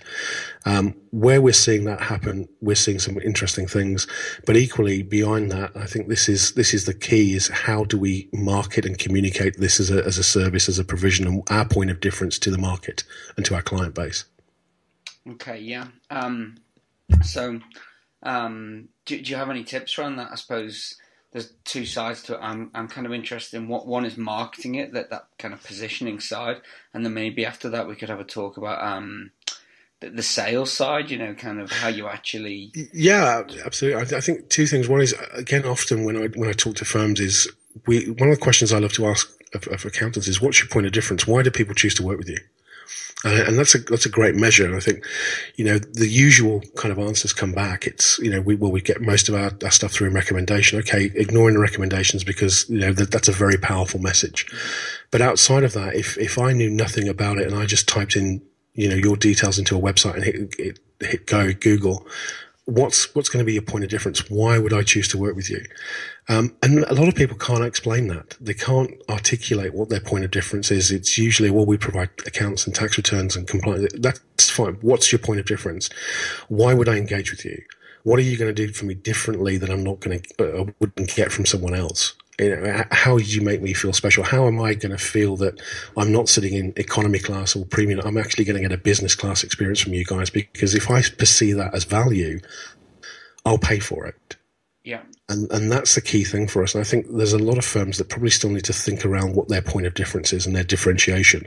Um, 0.64 0.94
where 1.10 1.40
we're 1.40 1.52
seeing 1.52 1.84
that 1.84 2.00
happen, 2.00 2.48
we're 2.60 2.74
seeing 2.74 2.98
some 2.98 3.18
interesting 3.20 3.66
things. 3.66 4.06
But 4.46 4.56
equally 4.56 5.02
beyond 5.02 5.50
that, 5.52 5.76
I 5.76 5.86
think 5.86 6.08
this 6.08 6.28
is 6.28 6.52
this 6.52 6.74
is 6.74 6.84
the 6.84 6.94
key: 6.94 7.34
is 7.34 7.48
how 7.48 7.84
do 7.84 7.98
we 7.98 8.28
market 8.32 8.84
and 8.84 8.98
communicate 8.98 9.58
this 9.58 9.80
as 9.80 9.90
a 9.90 10.04
as 10.04 10.18
a 10.18 10.24
service, 10.24 10.68
as 10.68 10.78
a 10.78 10.84
provision, 10.84 11.26
and 11.26 11.42
our 11.50 11.66
point 11.66 11.90
of 11.90 12.00
difference 12.00 12.38
to 12.40 12.50
the 12.50 12.58
market 12.58 13.04
and 13.36 13.46
to 13.46 13.54
our 13.54 13.62
client 13.62 13.94
base. 13.94 14.24
Okay, 15.28 15.58
yeah. 15.58 15.86
Um, 16.10 16.56
so, 17.22 17.60
um, 18.22 18.88
do, 19.06 19.20
do 19.20 19.30
you 19.30 19.36
have 19.36 19.50
any 19.50 19.64
tips 19.64 19.98
around 19.98 20.16
that? 20.16 20.30
I 20.32 20.34
suppose 20.34 20.96
there's 21.34 21.52
two 21.64 21.84
sides 21.84 22.22
to 22.22 22.34
it. 22.34 22.38
I'm 22.40 22.70
I'm 22.74 22.86
kind 22.86 23.08
of 23.08 23.12
interested 23.12 23.56
in 23.56 23.66
what 23.66 23.88
one 23.88 24.04
is 24.06 24.16
marketing 24.16 24.76
it, 24.76 24.92
that 24.92 25.10
that 25.10 25.26
kind 25.36 25.52
of 25.52 25.62
positioning 25.64 26.20
side, 26.20 26.62
and 26.94 27.04
then 27.04 27.12
maybe 27.12 27.44
after 27.44 27.68
that 27.70 27.88
we 27.88 27.96
could 27.96 28.08
have 28.08 28.20
a 28.20 28.24
talk 28.24 28.56
about 28.56 28.80
um, 28.80 29.32
the, 29.98 30.10
the 30.10 30.22
sales 30.22 30.72
side. 30.72 31.10
You 31.10 31.18
know, 31.18 31.34
kind 31.34 31.60
of 31.60 31.72
how 31.72 31.88
you 31.88 32.06
actually. 32.06 32.70
Yeah, 32.92 33.42
absolutely. 33.64 34.00
I, 34.00 34.18
I, 34.18 34.20
think 34.20 34.48
two 34.48 34.68
things. 34.68 34.88
One 34.88 35.00
is 35.00 35.12
again, 35.32 35.66
often 35.66 36.04
when 36.04 36.16
I 36.16 36.28
when 36.28 36.48
I 36.48 36.52
talk 36.52 36.76
to 36.76 36.84
firms, 36.84 37.18
is 37.18 37.50
we 37.84 38.10
one 38.10 38.28
of 38.28 38.36
the 38.36 38.40
questions 38.40 38.72
I 38.72 38.78
love 38.78 38.92
to 38.92 39.06
ask 39.06 39.28
of, 39.54 39.66
of 39.66 39.84
accountants 39.84 40.28
is, 40.28 40.40
what's 40.40 40.60
your 40.60 40.68
point 40.68 40.86
of 40.86 40.92
difference? 40.92 41.26
Why 41.26 41.42
do 41.42 41.50
people 41.50 41.74
choose 41.74 41.96
to 41.96 42.04
work 42.04 42.18
with 42.18 42.28
you? 42.28 42.38
Uh, 43.24 43.44
and 43.46 43.58
that's 43.58 43.74
a 43.74 43.78
that's 43.78 44.04
a 44.04 44.10
great 44.10 44.34
measure. 44.34 44.66
And 44.66 44.76
I 44.76 44.80
think, 44.80 45.04
you 45.56 45.64
know, 45.64 45.78
the 45.78 46.06
usual 46.06 46.62
kind 46.76 46.92
of 46.92 46.98
answers 46.98 47.32
come 47.32 47.52
back. 47.52 47.86
It's 47.86 48.18
you 48.18 48.30
know, 48.30 48.40
we 48.40 48.54
well 48.54 48.70
we 48.70 48.82
get 48.82 49.00
most 49.00 49.28
of 49.28 49.34
our, 49.34 49.50
our 49.62 49.70
stuff 49.70 49.92
through 49.92 50.10
recommendation. 50.10 50.78
Okay, 50.80 51.10
ignoring 51.14 51.54
the 51.54 51.60
recommendations 51.60 52.22
because 52.22 52.68
you 52.68 52.78
know 52.78 52.92
that, 52.92 53.10
that's 53.10 53.28
a 53.28 53.32
very 53.32 53.56
powerful 53.56 53.98
message. 54.00 54.46
But 55.10 55.22
outside 55.22 55.64
of 55.64 55.72
that, 55.72 55.94
if 55.94 56.18
if 56.18 56.38
I 56.38 56.52
knew 56.52 56.70
nothing 56.70 57.08
about 57.08 57.38
it 57.38 57.46
and 57.46 57.56
I 57.56 57.64
just 57.64 57.88
typed 57.88 58.14
in 58.16 58.42
you 58.74 58.88
know 58.88 58.96
your 58.96 59.16
details 59.16 59.58
into 59.58 59.76
a 59.76 59.80
website 59.80 60.14
and 60.16 60.24
hit 60.24 60.54
hit, 60.58 60.78
hit 61.00 61.26
go 61.26 61.52
Google, 61.54 62.06
what's 62.66 63.14
what's 63.14 63.28
going 63.28 63.42
to 63.42 63.46
be 63.46 63.52
your 63.52 63.62
point 63.62 63.84
of 63.84 63.90
difference? 63.90 64.30
Why 64.30 64.58
would 64.58 64.72
I 64.72 64.82
choose 64.82 65.08
to 65.08 65.18
work 65.18 65.36
with 65.36 65.50
you? 65.50 65.64
Um, 66.28 66.56
and 66.62 66.84
a 66.84 66.94
lot 66.94 67.08
of 67.08 67.14
people 67.14 67.36
can't 67.36 67.64
explain 67.64 68.08
that. 68.08 68.36
They 68.40 68.54
can't 68.54 68.90
articulate 69.08 69.74
what 69.74 69.90
their 69.90 70.00
point 70.00 70.24
of 70.24 70.30
difference 70.30 70.70
is. 70.70 70.90
It's 70.90 71.18
usually, 71.18 71.50
well, 71.50 71.66
we 71.66 71.76
provide 71.76 72.10
accounts 72.26 72.66
and 72.66 72.74
tax 72.74 72.96
returns 72.96 73.36
and 73.36 73.46
compliance. 73.46 73.92
That's 73.98 74.50
fine. 74.50 74.74
What's 74.80 75.12
your 75.12 75.18
point 75.18 75.40
of 75.40 75.46
difference? 75.46 75.90
Why 76.48 76.72
would 76.72 76.88
I 76.88 76.96
engage 76.96 77.30
with 77.30 77.44
you? 77.44 77.62
What 78.04 78.18
are 78.18 78.22
you 78.22 78.36
going 78.36 78.54
to 78.54 78.66
do 78.66 78.72
for 78.72 78.84
me 78.84 78.94
differently 78.94 79.56
that 79.58 79.70
I'm 79.70 79.84
not 79.84 80.00
going 80.00 80.20
to, 80.20 80.60
uh, 80.60 80.64
wouldn't 80.78 81.14
get 81.14 81.32
from 81.32 81.46
someone 81.46 81.74
else? 81.74 82.14
You 82.38 82.56
know, 82.56 82.84
how 82.90 83.18
did 83.18 83.32
you 83.32 83.42
make 83.42 83.62
me 83.62 83.74
feel 83.74 83.92
special? 83.92 84.24
How 84.24 84.46
am 84.46 84.60
I 84.60 84.74
going 84.74 84.90
to 84.90 84.98
feel 84.98 85.36
that 85.36 85.60
I'm 85.96 86.12
not 86.12 86.28
sitting 86.28 86.54
in 86.54 86.72
economy 86.76 87.20
class 87.20 87.54
or 87.54 87.64
premium? 87.64 88.00
I'm 88.04 88.18
actually 88.18 88.44
going 88.44 88.56
to 88.56 88.62
get 88.62 88.72
a 88.72 88.82
business 88.82 89.14
class 89.14 89.44
experience 89.44 89.80
from 89.80 89.94
you 89.94 90.04
guys 90.04 90.30
because 90.30 90.74
if 90.74 90.90
I 90.90 91.02
perceive 91.02 91.56
that 91.58 91.74
as 91.74 91.84
value, 91.84 92.40
I'll 93.44 93.58
pay 93.58 93.78
for 93.78 94.06
it. 94.06 94.36
Yeah. 94.84 95.00
And 95.30 95.50
and 95.50 95.72
that's 95.72 95.94
the 95.94 96.02
key 96.02 96.24
thing 96.24 96.46
for 96.46 96.62
us. 96.62 96.74
And 96.74 96.82
I 96.82 96.84
think 96.84 97.06
there's 97.08 97.32
a 97.32 97.38
lot 97.38 97.56
of 97.56 97.64
firms 97.64 97.96
that 97.96 98.10
probably 98.10 98.28
still 98.28 98.50
need 98.50 98.64
to 98.64 98.74
think 98.74 99.06
around 99.06 99.34
what 99.34 99.48
their 99.48 99.62
point 99.62 99.86
of 99.86 99.94
difference 99.94 100.34
is 100.34 100.44
and 100.44 100.54
their 100.54 100.64
differentiation. 100.64 101.46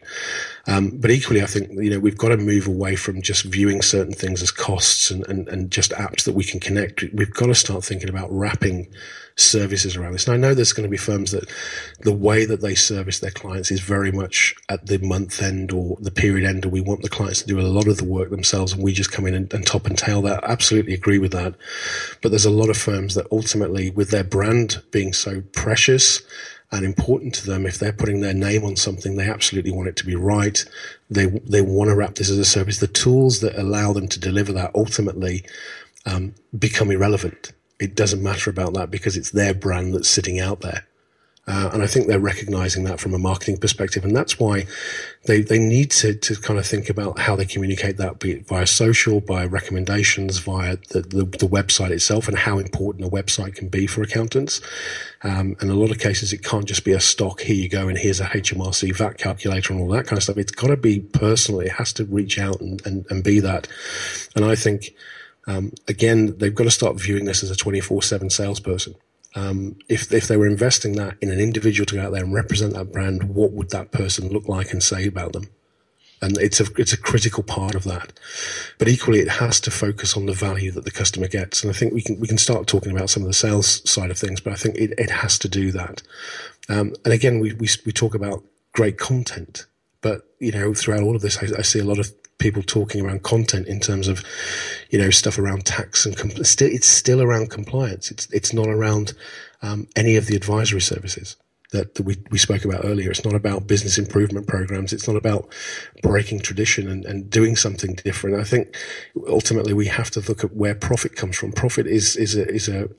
Um, 0.66 0.90
but 0.96 1.12
equally, 1.12 1.44
I 1.44 1.46
think 1.46 1.70
you 1.74 1.92
know 1.92 2.00
we've 2.00 2.18
got 2.18 2.30
to 2.30 2.38
move 2.38 2.68
away 2.68 2.96
from 2.96 3.22
just 3.22 3.44
viewing 3.44 3.84
certain 3.84 4.14
things 4.14 4.42
as 4.42 4.50
costs 4.50 5.12
and, 5.12 5.28
and, 5.28 5.48
and 5.50 5.70
just 5.70 5.92
apps 5.92 6.24
that 6.24 6.34
we 6.34 6.44
can 6.44 6.60
connect. 6.60 7.04
We've 7.14 7.34
got 7.34 7.48
to 7.48 7.56
start 7.56 7.84
thinking 7.84 8.10
about 8.10 8.32
wrapping 8.32 8.88
services 9.38 9.96
around 9.96 10.14
this. 10.14 10.28
And 10.28 10.34
I 10.34 10.38
know 10.38 10.54
there's 10.54 10.74
going 10.74 10.88
to 10.88 10.90
be 10.90 10.98
firms 10.98 11.32
that 11.32 11.50
the 12.02 12.14
way 12.14 12.46
that 12.46 12.62
they 12.62 12.76
service 12.76 13.20
their 13.20 13.32
clients 13.32 13.72
is 13.72 13.80
very 13.80 14.12
much 14.12 14.56
at 14.70 14.88
the 14.88 14.98
month 15.00 15.42
end 15.42 15.72
or 15.72 15.98
the 16.00 16.12
period 16.12 16.48
end, 16.48 16.66
or 16.66 16.70
we 16.70 16.82
want 16.82 17.04
the 17.04 17.10
clients 17.10 17.42
to 17.42 17.48
do 17.48 17.60
a 17.60 17.62
lot 17.62 17.88
of 17.88 17.98
the 17.98 18.06
work 18.06 18.30
themselves 18.30 18.74
and 18.74 18.84
we 18.84 18.94
just 18.94 19.12
come 19.12 19.28
in 19.28 19.36
and, 19.36 19.54
and 19.54 19.66
top 19.66 19.86
and 19.86 19.98
tail 19.98 20.22
that. 20.24 20.44
I 20.44 20.52
absolutely 20.52 20.94
agree 20.94 21.20
with 21.20 21.32
that. 21.32 21.56
But 22.22 22.30
there's 22.30 22.46
a 22.46 22.52
lot 22.52 22.70
of 22.70 22.78
firms 22.78 23.16
that 23.16 23.28
ultimately, 23.32 23.92
with 23.92 24.10
their 24.10 24.24
brand 24.24 24.82
being 24.92 25.14
so 25.14 25.42
precious, 25.54 26.22
and 26.70 26.84
important 26.84 27.34
to 27.34 27.48
them. 27.48 27.66
If 27.66 27.80
they're 27.80 27.94
putting 27.94 28.20
their 28.20 28.34
name 28.34 28.66
on 28.66 28.76
something, 28.76 29.16
they 29.16 29.30
absolutely 29.30 29.72
want 29.72 29.88
it 29.88 29.96
to 29.98 30.06
be 30.06 30.16
right. 30.16 30.66
They 31.10 31.28
they 31.28 31.62
want 31.62 31.90
to 31.90 31.96
wrap 31.96 32.16
this 32.16 32.30
as 32.30 32.38
a 32.38 32.44
service. 32.44 32.80
The 32.80 32.88
tools 32.88 33.40
that 33.40 33.58
allow 33.58 33.94
them 33.94 34.10
to 34.10 34.20
deliver 34.20 34.52
that 34.52 34.72
ultimately 34.76 35.46
um, 36.06 36.36
become 36.60 36.92
irrelevant 36.92 37.54
it 37.80 37.96
doesn't 37.96 38.24
matter 38.24 38.50
about 38.50 38.74
that 38.74 38.90
because 38.90 39.18
it's 39.18 39.32
their 39.32 39.54
brand 39.54 39.94
that's 39.94 40.10
sitting 40.10 40.40
out 40.40 40.62
there. 40.62 40.86
Uh, 41.50 41.70
and 41.72 41.82
I 41.82 41.88
think 41.88 42.08
they're 42.08 42.20
recognizing 42.20 42.84
that 42.84 43.00
from 43.00 43.14
a 43.14 43.18
marketing 43.18 43.58
perspective. 43.58 44.04
And 44.04 44.14
that's 44.14 44.38
why 44.38 44.66
they, 45.28 45.40
they 45.40 45.60
need 45.60 45.92
to, 45.92 46.14
to 46.14 46.36
kind 46.36 46.60
of 46.60 46.66
think 46.66 46.90
about 46.90 47.20
how 47.20 47.38
they 47.38 47.46
communicate 47.46 47.96
that, 47.98 48.20
be 48.20 48.34
it 48.34 48.48
via 48.48 48.68
social, 48.68 49.22
by 49.22 49.46
recommendations, 49.46 50.40
via 50.40 50.76
the, 50.90 51.02
the, 51.04 51.24
the, 51.24 51.48
website 51.48 51.92
itself, 51.92 52.28
and 52.28 52.38
how 52.38 52.60
important 52.60 53.06
a 53.06 53.10
website 53.10 53.56
can 53.56 53.70
be 53.70 53.88
for 53.88 54.02
accountants. 54.02 54.60
Um, 55.24 55.56
and 55.62 55.72
a 55.72 55.76
lot 55.76 55.90
of 55.90 56.00
cases, 56.00 56.34
it 56.34 56.44
can't 56.44 56.66
just 56.66 56.84
be 56.84 56.92
a 56.92 57.00
stock, 57.00 57.40
here 57.40 57.56
you 57.56 57.70
go, 57.70 57.88
and 57.88 57.98
here's 57.98 58.20
a 58.20 58.26
HMRC 58.26 58.94
VAT 58.98 59.18
calculator 59.18 59.72
and 59.72 59.82
all 59.82 59.90
that 59.90 60.06
kind 60.06 60.18
of 60.18 60.24
stuff. 60.24 60.38
It's 60.38 60.52
got 60.52 60.68
to 60.68 60.78
be 60.78 61.00
personal. 61.00 61.62
It 61.62 61.72
has 61.72 61.94
to 61.94 62.04
reach 62.04 62.40
out 62.40 62.60
and, 62.60 62.86
and, 62.86 63.06
and 63.10 63.24
be 63.24 63.40
that. 63.40 63.70
And 64.36 64.44
I 64.44 64.56
think, 64.56 64.94
um, 65.48 65.72
again, 65.88 66.38
they've 66.38 66.54
got 66.54 66.66
to 66.66 66.72
start 66.72 67.00
viewing 67.00 67.26
this 67.26 67.42
as 67.42 67.50
a 67.50 67.56
24 67.56 68.04
7 68.04 68.30
salesperson. 68.30 68.96
Um, 69.36 69.78
if, 69.88 70.12
if 70.12 70.28
they 70.28 70.38
were 70.38 70.48
investing 70.48 70.94
that 70.94 71.18
in 71.22 71.30
an 71.30 71.40
individual 71.40 71.86
to 71.86 71.96
go 71.96 72.02
out 72.02 72.12
there 72.12 72.24
and 72.24 72.34
represent 72.34 72.74
that 72.74 72.92
brand, 72.92 73.24
what 73.36 73.52
would 73.52 73.70
that 73.70 73.92
person 73.92 74.30
look 74.30 74.48
like 74.48 74.72
and 74.72 74.84
say 74.84 75.06
about 75.08 75.34
them? 75.34 75.50
And 76.22 76.38
it's 76.40 76.60
a, 76.60 76.66
it's 76.78 76.94
a 76.94 76.98
critical 76.98 77.44
part 77.44 77.76
of 77.76 77.84
that. 77.84 78.12
But 78.80 78.88
equally, 78.88 79.20
it 79.20 79.30
has 79.30 79.62
to 79.62 79.72
focus 79.72 80.18
on 80.18 80.26
the 80.26 80.34
value 80.34 80.72
that 80.72 80.84
the 80.84 80.92
customer 80.92 81.28
gets. 81.28 81.62
And 81.62 81.70
I 81.70 81.78
think 81.78 81.94
we 81.94 82.02
can, 82.02 82.20
we 82.20 82.28
can 82.28 82.40
start 82.40 82.66
talking 82.66 82.92
about 82.92 83.12
some 83.12 83.22
of 83.22 83.28
the 83.28 83.34
sales 83.34 83.88
side 83.90 84.10
of 84.10 84.18
things, 84.18 84.42
but 84.42 84.54
I 84.54 84.56
think 84.56 84.76
it, 84.76 84.94
it 84.98 85.12
has 85.12 85.38
to 85.40 85.48
do 85.48 85.72
that. 85.74 86.02
Um, 86.70 86.96
and 87.06 87.14
again, 87.14 87.40
we, 87.40 87.54
we, 87.54 87.70
we 87.86 87.92
talk 87.92 88.16
about 88.16 88.44
great 88.74 88.98
content, 88.98 89.68
but 90.02 90.24
you 90.40 90.52
know, 90.52 90.74
throughout 90.74 91.04
all 91.04 91.16
of 91.16 91.22
this, 91.22 91.38
I, 91.38 91.60
I 91.60 91.62
see 91.62 91.80
a 91.80 91.86
lot 91.86 92.00
of 92.00 92.12
people 92.40 92.62
talking 92.62 93.06
around 93.06 93.24
content 93.24 93.68
in 93.68 93.80
terms 93.80 94.08
of, 94.08 94.24
you 94.90 95.00
know, 95.00 95.10
stuff 95.10 95.40
around 95.40 95.66
tax 95.66 96.06
and 96.06 96.16
compl- 96.16 96.46
still, 96.46 96.70
it's 96.72 96.88
still 96.88 97.22
around 97.22 97.50
compliance. 97.50 98.12
It's 98.12 98.28
it's 98.32 98.54
not 98.54 98.68
around 98.68 99.14
um, 99.62 99.88
any 99.96 100.16
of 100.16 100.28
the 100.28 100.36
advisory 100.36 100.82
services 100.82 101.36
that, 101.72 101.96
that, 101.96 102.04
we, 102.04 102.18
we 102.32 102.38
spoke 102.38 102.64
about 102.64 102.86
earlier. 102.86 103.12
It's 103.12 103.26
not 103.26 103.34
about 103.34 103.68
business 103.68 103.98
improvement 103.98 104.48
programs. 104.48 104.94
It's 104.94 105.08
not 105.08 105.18
about 105.18 105.54
breaking 106.02 106.40
tradition 106.40 106.88
and, 106.88 107.06
and 107.06 107.30
doing 107.30 107.56
something 107.56 107.96
different. 107.96 108.38
I 108.38 108.44
think 108.44 108.76
ultimately 109.28 109.74
we 109.74 109.88
have 109.88 110.10
to 110.12 110.22
look 110.22 110.44
at 110.44 110.56
where 110.56 110.76
profit 110.76 111.16
comes 111.16 111.36
from. 111.36 111.52
Profit 111.52 111.88
is 111.88 112.16
is 112.16 112.36
a 112.36 112.48
is 112.48 112.70
a, 112.70 112.90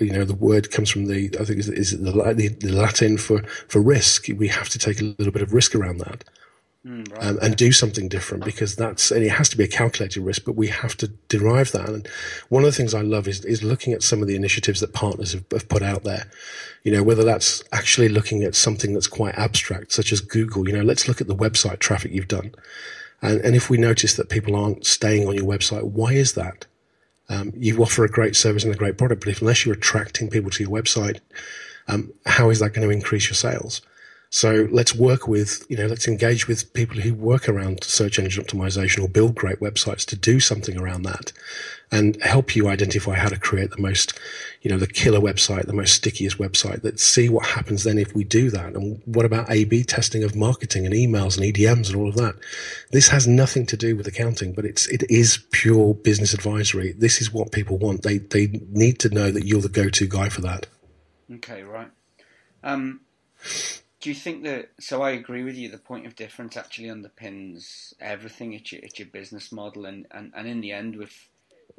you 0.00 0.12
know 0.12 0.24
the 0.24 0.34
word 0.34 0.72
comes 0.72 0.90
from 0.90 1.06
the 1.06 1.30
I 1.38 1.44
think 1.44 1.60
is, 1.60 1.68
is 1.68 1.90
the, 1.92 2.56
the 2.60 2.72
Latin 2.72 3.16
for 3.16 3.42
for 3.68 3.80
risk. 3.80 4.26
We 4.36 4.48
have 4.48 4.68
to 4.70 4.78
take 4.78 5.00
a 5.00 5.14
little 5.18 5.32
bit 5.32 5.42
of 5.42 5.52
risk 5.52 5.74
around 5.74 5.98
that. 5.98 6.24
Mm, 6.86 7.10
right. 7.12 7.24
um, 7.24 7.38
and 7.40 7.56
do 7.56 7.72
something 7.72 8.08
different 8.08 8.44
because 8.44 8.76
that's 8.76 9.10
and 9.10 9.24
it 9.24 9.30
has 9.30 9.48
to 9.48 9.56
be 9.56 9.64
a 9.64 9.68
calculated 9.68 10.20
risk, 10.20 10.44
but 10.44 10.54
we 10.54 10.68
have 10.68 10.94
to 10.98 11.08
derive 11.28 11.72
that. 11.72 11.88
And 11.88 12.06
one 12.50 12.62
of 12.62 12.66
the 12.66 12.76
things 12.76 12.92
I 12.92 13.00
love 13.00 13.26
is 13.26 13.42
is 13.46 13.62
looking 13.62 13.94
at 13.94 14.02
some 14.02 14.20
of 14.20 14.28
the 14.28 14.36
initiatives 14.36 14.80
that 14.80 14.92
partners 14.92 15.32
have, 15.32 15.46
have 15.50 15.66
put 15.70 15.82
out 15.82 16.04
there. 16.04 16.30
You 16.82 16.92
know, 16.92 17.02
whether 17.02 17.24
that's 17.24 17.64
actually 17.72 18.10
looking 18.10 18.42
at 18.42 18.54
something 18.54 18.92
that's 18.92 19.06
quite 19.06 19.34
abstract, 19.36 19.92
such 19.92 20.12
as 20.12 20.20
Google. 20.20 20.68
You 20.68 20.76
know, 20.76 20.82
let's 20.82 21.08
look 21.08 21.22
at 21.22 21.26
the 21.26 21.34
website 21.34 21.78
traffic 21.78 22.12
you've 22.12 22.28
done, 22.28 22.54
and 23.22 23.40
and 23.40 23.56
if 23.56 23.70
we 23.70 23.78
notice 23.78 24.16
that 24.16 24.28
people 24.28 24.54
aren't 24.54 24.84
staying 24.84 25.26
on 25.26 25.34
your 25.34 25.46
website, 25.46 25.84
why 25.84 26.12
is 26.12 26.34
that? 26.34 26.66
Um, 27.30 27.54
you 27.56 27.80
offer 27.82 28.04
a 28.04 28.10
great 28.10 28.36
service 28.36 28.62
and 28.62 28.74
a 28.74 28.76
great 28.76 28.98
product, 28.98 29.22
but 29.24 29.30
if 29.30 29.40
unless 29.40 29.64
you're 29.64 29.74
attracting 29.74 30.28
people 30.28 30.50
to 30.50 30.62
your 30.62 30.72
website, 30.72 31.20
um, 31.88 32.12
how 32.26 32.50
is 32.50 32.58
that 32.58 32.74
going 32.74 32.86
to 32.86 32.94
increase 32.94 33.28
your 33.28 33.36
sales? 33.36 33.80
So 34.34 34.66
let's 34.72 34.96
work 34.96 35.28
with, 35.28 35.64
you 35.68 35.76
know, 35.76 35.86
let's 35.86 36.08
engage 36.08 36.48
with 36.48 36.72
people 36.72 36.96
who 36.96 37.14
work 37.14 37.48
around 37.48 37.84
search 37.84 38.18
engine 38.18 38.42
optimization 38.42 39.04
or 39.04 39.08
build 39.08 39.36
great 39.36 39.60
websites 39.60 40.04
to 40.06 40.16
do 40.16 40.40
something 40.40 40.76
around 40.76 41.02
that 41.02 41.32
and 41.92 42.20
help 42.20 42.56
you 42.56 42.66
identify 42.66 43.14
how 43.14 43.28
to 43.28 43.38
create 43.38 43.70
the 43.70 43.80
most, 43.80 44.18
you 44.60 44.72
know, 44.72 44.76
the 44.76 44.88
killer 44.88 45.20
website, 45.20 45.66
the 45.66 45.72
most 45.72 45.94
stickiest 45.94 46.38
website. 46.38 46.82
Let's 46.82 47.04
see 47.04 47.28
what 47.28 47.46
happens 47.46 47.84
then 47.84 47.96
if 47.96 48.12
we 48.12 48.24
do 48.24 48.50
that. 48.50 48.74
And 48.74 49.00
what 49.04 49.24
about 49.24 49.52
A 49.52 49.66
B 49.66 49.84
testing 49.84 50.24
of 50.24 50.34
marketing 50.34 50.84
and 50.84 50.92
emails 50.92 51.38
and 51.38 51.46
EDMs 51.46 51.86
and 51.86 51.94
all 51.94 52.08
of 52.08 52.16
that? 52.16 52.34
This 52.90 53.06
has 53.10 53.28
nothing 53.28 53.66
to 53.66 53.76
do 53.76 53.94
with 53.94 54.08
accounting, 54.08 54.52
but 54.52 54.64
it's, 54.64 54.88
it 54.88 55.04
is 55.08 55.44
pure 55.52 55.94
business 55.94 56.34
advisory. 56.34 56.90
This 56.90 57.20
is 57.20 57.32
what 57.32 57.52
people 57.52 57.78
want. 57.78 58.02
They, 58.02 58.18
they 58.18 58.48
need 58.68 58.98
to 58.98 59.10
know 59.10 59.30
that 59.30 59.46
you're 59.46 59.62
the 59.62 59.68
go-to 59.68 60.08
guy 60.08 60.28
for 60.28 60.40
that. 60.40 60.66
Okay, 61.34 61.62
right. 61.62 61.92
Um, 62.64 63.00
do 64.04 64.10
you 64.10 64.14
think 64.14 64.44
that? 64.44 64.68
So 64.78 65.00
I 65.00 65.12
agree 65.12 65.44
with 65.44 65.56
you. 65.56 65.70
The 65.70 65.78
point 65.78 66.04
of 66.04 66.14
difference 66.14 66.58
actually 66.58 66.88
underpins 66.88 67.94
everything. 67.98 68.52
It's 68.52 68.70
your, 68.70 68.82
it's 68.82 68.98
your 68.98 69.08
business 69.08 69.50
model, 69.50 69.86
and, 69.86 70.06
and, 70.10 70.30
and 70.36 70.46
in 70.46 70.60
the 70.60 70.72
end, 70.72 70.96
with 70.96 71.10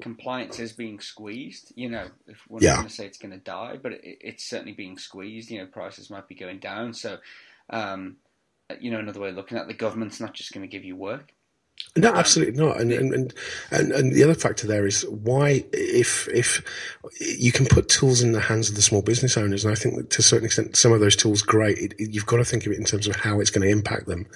compliance 0.02 0.58
is 0.58 0.74
being 0.74 1.00
squeezed. 1.00 1.72
You 1.76 1.92
know, 1.92 2.08
if 2.26 2.40
we're 2.50 2.62
yeah. 2.62 2.72
not 2.72 2.76
going 2.78 2.88
to 2.88 2.94
say 2.96 3.06
it's 3.06 3.20
going 3.20 3.34
to 3.34 3.38
die, 3.38 3.78
but 3.80 3.92
it, 3.92 4.02
it's 4.04 4.44
certainly 4.44 4.72
being 4.72 4.98
squeezed. 4.98 5.52
You 5.52 5.60
know, 5.60 5.68
prices 5.68 6.10
might 6.10 6.28
be 6.28 6.34
going 6.34 6.58
down. 6.58 6.96
So, 6.96 7.20
um, 7.70 8.16
you 8.80 8.90
know, 8.90 8.98
another 8.98 9.20
way 9.20 9.30
of 9.30 9.36
looking 9.36 9.60
at 9.60 9.66
it, 9.66 9.68
the 9.68 9.76
government's 9.76 10.20
not 10.20 10.34
just 10.34 10.52
going 10.52 10.68
to 10.68 10.72
give 10.72 10.84
you 10.84 10.96
work. 10.96 11.32
No, 11.98 12.14
absolutely 12.14 12.62
not. 12.62 12.82
And, 12.82 12.92
and 12.92 13.34
and 13.72 13.92
and 13.92 14.14
the 14.14 14.24
other 14.24 14.34
factor 14.34 14.68
there 14.68 14.86
is 14.86 15.06
why, 15.08 15.64
if 15.72 16.28
if 16.28 16.62
you 17.22 17.54
can 17.54 17.66
put 17.66 17.88
tools 17.88 18.22
in 18.22 18.34
the 18.34 18.42
hands 18.42 18.68
of 18.68 18.76
the 18.76 18.82
small 18.82 19.02
business 19.02 19.38
owners, 19.38 19.64
and 19.64 19.72
I 19.72 19.76
think 19.76 19.96
that 19.96 20.10
to 20.10 20.20
a 20.20 20.24
certain 20.24 20.46
extent, 20.46 20.76
some 20.76 20.92
of 20.92 21.00
those 21.00 21.16
tools, 21.16 21.42
great. 21.42 21.78
It, 21.78 21.94
it, 21.98 22.12
you've 22.12 22.26
got 22.26 22.38
to 22.38 22.46
think 22.46 22.66
of 22.66 22.74
it 22.74 22.80
in 22.80 22.84
terms 22.84 23.08
of 23.08 23.16
how 23.16 23.40
it's 23.40 23.50
going 23.50 23.66
to 23.66 23.72
impact 23.72 24.08
them. 24.08 24.28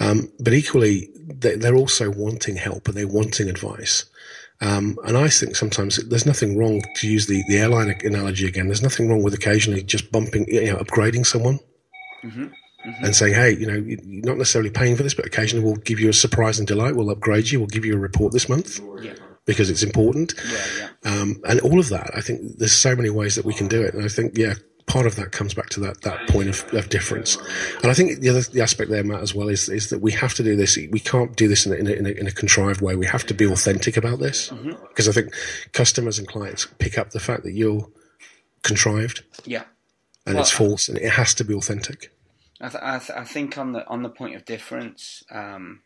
Um, 0.00 0.30
but 0.38 0.52
equally, 0.52 1.08
they, 1.16 1.56
they're 1.56 1.76
also 1.76 2.10
wanting 2.10 2.56
help 2.56 2.88
and 2.88 2.96
they're 2.96 3.08
wanting 3.08 3.48
advice. 3.48 4.04
Um, 4.60 4.98
and 5.04 5.16
I 5.16 5.28
think 5.28 5.56
sometimes 5.56 5.96
there's 6.08 6.26
nothing 6.26 6.58
wrong 6.58 6.82
to 6.96 7.08
use 7.08 7.26
the, 7.26 7.42
the 7.48 7.58
airline 7.58 7.94
analogy 8.04 8.46
again. 8.46 8.66
There's 8.66 8.82
nothing 8.82 9.08
wrong 9.08 9.22
with 9.22 9.34
occasionally 9.34 9.82
just 9.82 10.12
bumping, 10.12 10.44
you 10.46 10.72
know, 10.72 10.76
upgrading 10.76 11.26
someone. 11.26 11.58
Mm-hmm. 12.22 12.48
Mm-hmm. 12.84 13.04
and 13.04 13.14
saying, 13.14 13.34
hey, 13.34 13.56
you 13.56 13.66
know, 13.66 13.74
you're 13.74 14.24
not 14.24 14.38
necessarily 14.38 14.70
paying 14.70 14.96
for 14.96 15.04
this, 15.04 15.14
but 15.14 15.24
occasionally 15.24 15.64
we'll 15.64 15.76
give 15.76 16.00
you 16.00 16.08
a 16.08 16.12
surprise 16.12 16.58
and 16.58 16.66
delight. 16.66 16.96
We'll 16.96 17.10
upgrade 17.10 17.48
you. 17.48 17.60
We'll 17.60 17.68
give 17.68 17.84
you 17.84 17.94
a 17.94 17.98
report 17.98 18.32
this 18.32 18.48
month 18.48 18.80
yeah. 19.00 19.14
because 19.44 19.70
it's 19.70 19.84
important. 19.84 20.34
Yeah, 20.50 20.88
yeah. 21.04 21.20
Um, 21.20 21.40
and 21.48 21.60
all 21.60 21.78
of 21.78 21.90
that, 21.90 22.10
I 22.16 22.20
think 22.20 22.58
there's 22.58 22.72
so 22.72 22.96
many 22.96 23.08
ways 23.08 23.36
that 23.36 23.44
we 23.44 23.54
can 23.54 23.68
do 23.68 23.80
it. 23.80 23.94
And 23.94 24.04
I 24.04 24.08
think, 24.08 24.36
yeah, 24.36 24.54
part 24.86 25.06
of 25.06 25.16
that 25.16 25.32
comes 25.32 25.54
back 25.54 25.68
to 25.70 25.80
that, 25.80 26.00
that 26.02 26.28
point 26.28 26.48
of, 26.48 26.74
of 26.74 26.88
difference. 26.88 27.36
And 27.82 27.90
I 27.90 27.94
think 27.94 28.18
the 28.18 28.28
other 28.28 28.42
the 28.42 28.60
aspect 28.60 28.90
there, 28.90 29.04
Matt, 29.04 29.22
as 29.22 29.34
well, 29.34 29.48
is, 29.48 29.68
is 29.68 29.90
that 29.90 30.00
we 30.00 30.12
have 30.12 30.34
to 30.34 30.42
do 30.42 30.56
this. 30.56 30.76
We 30.76 31.00
can't 31.00 31.36
do 31.36 31.48
this 31.48 31.64
in 31.66 31.72
a, 31.72 31.76
in 31.76 31.86
a, 31.86 31.92
in 31.92 32.06
a, 32.06 32.10
in 32.10 32.26
a 32.26 32.32
contrived 32.32 32.80
way. 32.80 32.96
We 32.96 33.06
have 33.06 33.24
to 33.26 33.34
be 33.34 33.46
authentic 33.46 33.96
about 33.96 34.18
this 34.18 34.50
mm-hmm. 34.50 34.70
because 34.88 35.08
I 35.08 35.12
think 35.12 35.32
customers 35.72 36.18
and 36.18 36.26
clients 36.26 36.66
pick 36.78 36.98
up 36.98 37.10
the 37.10 37.20
fact 37.20 37.44
that 37.44 37.52
you're 37.52 37.88
contrived. 38.62 39.22
Yeah. 39.44 39.64
And 40.26 40.34
well, 40.34 40.42
it's 40.42 40.52
false 40.52 40.88
and 40.88 40.98
it 40.98 41.12
has 41.12 41.34
to 41.34 41.44
be 41.44 41.54
authentic. 41.54 42.10
I, 42.62 42.68
th- 42.68 42.82
I, 42.82 42.98
th- 42.98 43.18
I, 43.18 43.24
think 43.24 43.58
on 43.58 43.72
the 43.72 43.86
on 43.88 44.02
the 44.02 44.08
point 44.08 44.36
of 44.36 44.44
difference, 44.44 45.24
um, 45.30 45.80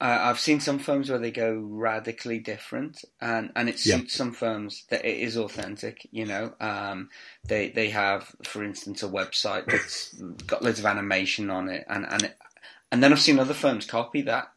I've 0.00 0.38
seen 0.38 0.60
some 0.60 0.78
firms 0.78 1.10
where 1.10 1.18
they 1.18 1.32
go 1.32 1.54
radically 1.56 2.38
different, 2.38 3.04
and, 3.20 3.50
and 3.56 3.68
it 3.68 3.80
suits 3.80 4.14
yeah. 4.14 4.16
some 4.16 4.32
firms 4.32 4.84
that 4.90 5.04
it 5.04 5.18
is 5.18 5.36
authentic. 5.36 6.06
You 6.12 6.26
know, 6.26 6.54
um, 6.60 7.10
they 7.44 7.70
they 7.70 7.90
have, 7.90 8.32
for 8.44 8.62
instance, 8.62 9.02
a 9.02 9.08
website 9.08 9.66
that's 9.66 10.14
got 10.46 10.62
loads 10.62 10.78
of 10.78 10.86
animation 10.86 11.50
on 11.50 11.68
it, 11.68 11.84
and 11.88 12.06
and 12.08 12.22
it, 12.22 12.38
and 12.92 13.02
then 13.02 13.12
I've 13.12 13.20
seen 13.20 13.40
other 13.40 13.54
firms 13.54 13.86
copy 13.86 14.22
that, 14.22 14.52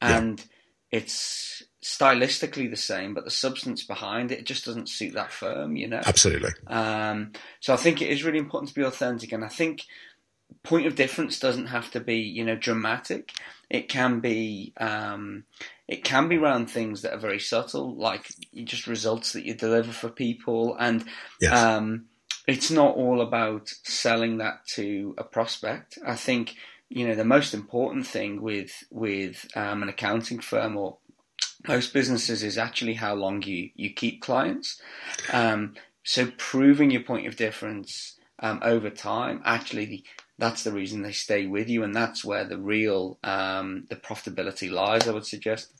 and 0.00 0.38
yeah. 0.38 0.98
it's 0.98 1.55
stylistically 1.86 2.68
the 2.68 2.76
same, 2.76 3.14
but 3.14 3.24
the 3.24 3.30
substance 3.30 3.84
behind 3.84 4.32
it, 4.32 4.40
it 4.40 4.44
just 4.44 4.64
doesn't 4.64 4.88
suit 4.88 5.14
that 5.14 5.30
firm, 5.30 5.76
you 5.76 5.86
know? 5.86 6.00
Absolutely. 6.04 6.50
Um, 6.66 7.30
so 7.60 7.72
I 7.72 7.76
think 7.76 8.02
it 8.02 8.10
is 8.10 8.24
really 8.24 8.40
important 8.40 8.70
to 8.70 8.74
be 8.74 8.82
authentic. 8.82 9.30
And 9.30 9.44
I 9.44 9.48
think 9.48 9.84
point 10.64 10.88
of 10.88 10.96
difference 10.96 11.38
doesn't 11.38 11.66
have 11.66 11.92
to 11.92 12.00
be, 12.00 12.16
you 12.16 12.44
know, 12.44 12.56
dramatic. 12.56 13.30
It 13.70 13.88
can 13.88 14.18
be, 14.18 14.72
um, 14.78 15.44
it 15.86 16.02
can 16.02 16.28
be 16.28 16.38
around 16.38 16.66
things 16.66 17.02
that 17.02 17.12
are 17.12 17.20
very 17.20 17.38
subtle, 17.38 17.94
like 17.94 18.26
just 18.64 18.88
results 18.88 19.32
that 19.34 19.44
you 19.44 19.54
deliver 19.54 19.92
for 19.92 20.08
people. 20.08 20.76
And, 20.80 21.04
yes. 21.40 21.52
um, 21.52 22.06
it's 22.48 22.70
not 22.70 22.96
all 22.96 23.20
about 23.20 23.68
selling 23.84 24.38
that 24.38 24.66
to 24.74 25.14
a 25.18 25.22
prospect. 25.22 26.00
I 26.04 26.16
think, 26.16 26.56
you 26.88 27.06
know, 27.06 27.14
the 27.14 27.24
most 27.24 27.54
important 27.54 28.08
thing 28.08 28.42
with, 28.42 28.72
with, 28.90 29.46
um, 29.54 29.84
an 29.84 29.88
accounting 29.88 30.40
firm 30.40 30.76
or 30.76 30.98
most 31.68 31.92
businesses 31.92 32.42
is 32.42 32.58
actually 32.58 32.94
how 32.94 33.14
long 33.14 33.42
you, 33.42 33.70
you 33.74 33.90
keep 33.90 34.22
clients. 34.22 34.80
Um, 35.32 35.74
so 36.02 36.30
proving 36.38 36.90
your 36.90 37.02
point 37.02 37.26
of 37.26 37.36
difference 37.36 38.16
um, 38.38 38.60
over 38.62 38.90
time, 38.90 39.42
actually, 39.44 40.04
that's 40.38 40.64
the 40.64 40.72
reason 40.72 41.02
they 41.02 41.12
stay 41.12 41.46
with 41.46 41.68
you, 41.68 41.82
and 41.82 41.94
that's 41.94 42.24
where 42.24 42.44
the 42.44 42.58
real 42.58 43.18
um, 43.24 43.86
the 43.88 43.96
profitability 43.96 44.70
lies. 44.70 45.08
I 45.08 45.12
would 45.12 45.26
suggest. 45.26 45.72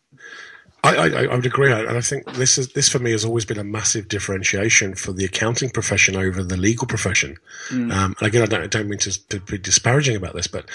I, 0.82 0.96
I, 0.96 1.24
I, 1.24 1.34
would 1.34 1.46
agree, 1.46 1.72
and 1.72 1.96
I 1.96 2.00
think 2.00 2.32
this 2.34 2.58
is 2.58 2.72
this 2.72 2.88
for 2.88 2.98
me 2.98 3.10
has 3.10 3.24
always 3.24 3.44
been 3.44 3.58
a 3.58 3.64
massive 3.64 4.08
differentiation 4.08 4.94
for 4.94 5.12
the 5.12 5.24
accounting 5.24 5.70
profession 5.70 6.16
over 6.16 6.42
the 6.42 6.56
legal 6.56 6.86
profession. 6.86 7.36
Mm. 7.70 7.92
Um, 7.92 8.14
and 8.18 8.28
again, 8.28 8.42
I 8.42 8.46
don't, 8.46 8.62
I 8.62 8.66
don't 8.66 8.88
mean 8.88 9.00
to, 9.00 9.28
to, 9.28 9.40
be 9.40 9.58
disparaging 9.58 10.16
about 10.16 10.34
this, 10.34 10.46
but 10.46 10.68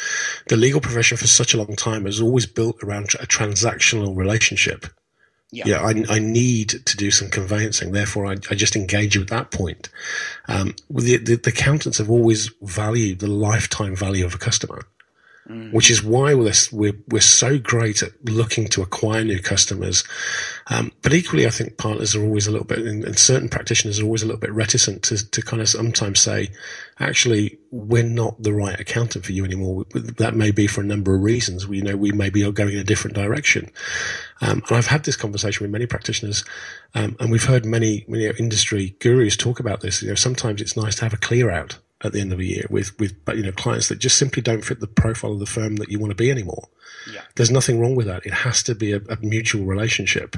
the 0.49 0.57
legal 0.57 0.81
profession 0.81 1.17
for 1.17 1.27
such 1.27 1.53
a 1.53 1.57
long 1.57 1.75
time 1.75 2.05
has 2.05 2.19
always 2.19 2.45
built 2.45 2.83
around 2.83 3.13
a 3.19 3.25
transactional 3.27 4.15
relationship. 4.15 4.85
Yeah, 5.51 5.63
yeah 5.67 5.81
I, 5.81 6.15
I, 6.15 6.19
need 6.19 6.69
to 6.69 6.97
do 6.97 7.11
some 7.11 7.29
conveyancing. 7.29 7.91
Therefore, 7.91 8.25
I, 8.25 8.31
I 8.49 8.55
just 8.55 8.77
engage 8.77 9.15
you 9.15 9.21
at 9.21 9.27
that 9.27 9.51
point. 9.51 9.89
Um, 10.47 10.75
the, 10.89 11.17
the, 11.17 11.35
the, 11.35 11.49
accountants 11.49 11.97
have 11.97 12.09
always 12.09 12.49
valued 12.61 13.19
the 13.19 13.27
lifetime 13.27 13.95
value 13.95 14.25
of 14.25 14.33
a 14.33 14.37
customer, 14.37 14.83
mm. 15.51 15.73
which 15.73 15.91
is 15.91 16.03
why 16.03 16.33
we're, 16.33 16.53
we're, 16.71 16.97
we're 17.09 17.21
so 17.21 17.59
great 17.59 18.01
at 18.01 18.11
looking 18.25 18.67
to 18.69 18.81
acquire 18.81 19.23
new 19.23 19.39
customers. 19.39 20.03
Um, 20.67 20.91
but 21.01 21.13
equally, 21.13 21.45
I 21.45 21.49
think 21.49 21.77
partners 21.77 22.15
are 22.15 22.23
always 22.23 22.47
a 22.47 22.51
little 22.51 22.65
bit, 22.65 22.79
and, 22.79 23.19
certain 23.19 23.49
practitioners 23.49 23.99
are 23.99 24.05
always 24.05 24.23
a 24.23 24.25
little 24.25 24.39
bit 24.39 24.53
reticent 24.53 25.03
to, 25.03 25.29
to 25.31 25.41
kind 25.41 25.61
of 25.61 25.69
sometimes 25.69 26.19
say, 26.19 26.49
actually, 26.99 27.59
we're 27.71 28.03
not 28.03 28.41
the 28.41 28.53
right 28.53 28.79
accountant 28.79 29.25
for 29.25 29.31
you 29.31 29.45
anymore. 29.45 29.85
That 29.93 30.35
may 30.35 30.51
be 30.51 30.67
for 30.67 30.81
a 30.81 30.85
number 30.85 31.15
of 31.15 31.21
reasons. 31.21 31.67
We 31.67 31.77
you 31.77 31.83
know 31.83 31.95
we 31.95 32.11
may 32.11 32.29
be 32.29 32.49
going 32.51 32.73
in 32.73 32.79
a 32.79 32.83
different 32.83 33.15
direction. 33.15 33.71
Um, 34.41 34.63
and 34.67 34.77
I've 34.77 34.87
had 34.87 35.03
this 35.03 35.15
conversation 35.15 35.63
with 35.63 35.71
many 35.71 35.85
practitioners, 35.85 36.43
um, 36.95 37.15
and 37.19 37.31
we've 37.31 37.43
heard 37.43 37.65
many, 37.65 38.05
many 38.07 38.25
industry 38.39 38.95
gurus 38.99 39.37
talk 39.37 39.59
about 39.59 39.81
this. 39.81 40.01
You 40.01 40.09
know, 40.09 40.15
sometimes 40.15 40.61
it's 40.61 40.75
nice 40.75 40.95
to 40.95 41.03
have 41.03 41.13
a 41.13 41.17
clear 41.17 41.49
out 41.49 41.77
at 42.03 42.13
the 42.13 42.19
end 42.19 42.33
of 42.33 42.39
a 42.39 42.45
year 42.45 42.65
with, 42.69 42.97
with, 42.99 43.15
you 43.29 43.43
know, 43.43 43.51
clients 43.51 43.89
that 43.89 43.99
just 43.99 44.17
simply 44.17 44.41
don't 44.41 44.65
fit 44.65 44.79
the 44.79 44.87
profile 44.87 45.33
of 45.33 45.39
the 45.39 45.45
firm 45.45 45.75
that 45.77 45.89
you 45.89 45.99
want 45.99 46.11
to 46.11 46.15
be 46.15 46.31
anymore. 46.31 46.67
Yeah. 47.11 47.21
There's 47.35 47.51
nothing 47.51 47.79
wrong 47.79 47.95
with 47.95 48.07
that. 48.07 48.25
It 48.25 48.33
has 48.33 48.63
to 48.63 48.75
be 48.75 48.93
a, 48.93 49.01
a 49.09 49.17
mutual 49.21 49.65
relationship. 49.65 50.35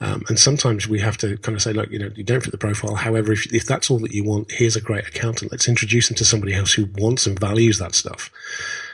Um, 0.00 0.22
and 0.28 0.38
sometimes 0.38 0.86
we 0.86 1.00
have 1.00 1.16
to 1.18 1.36
kind 1.38 1.56
of 1.56 1.62
say, 1.62 1.72
look, 1.72 1.90
you 1.90 1.98
know, 1.98 2.10
you 2.14 2.22
don't 2.22 2.42
fit 2.42 2.52
the 2.52 2.58
profile. 2.58 2.94
However, 2.94 3.32
if, 3.32 3.52
if 3.52 3.66
that's 3.66 3.90
all 3.90 3.98
that 3.98 4.12
you 4.12 4.22
want, 4.22 4.52
here's 4.52 4.76
a 4.76 4.80
great 4.80 5.08
accountant. 5.08 5.50
Let's 5.50 5.68
introduce 5.68 6.08
them 6.08 6.16
to 6.16 6.24
somebody 6.24 6.54
else 6.54 6.72
who 6.72 6.88
wants 6.98 7.26
and 7.26 7.38
values 7.38 7.78
that 7.78 7.94
stuff. 7.94 8.30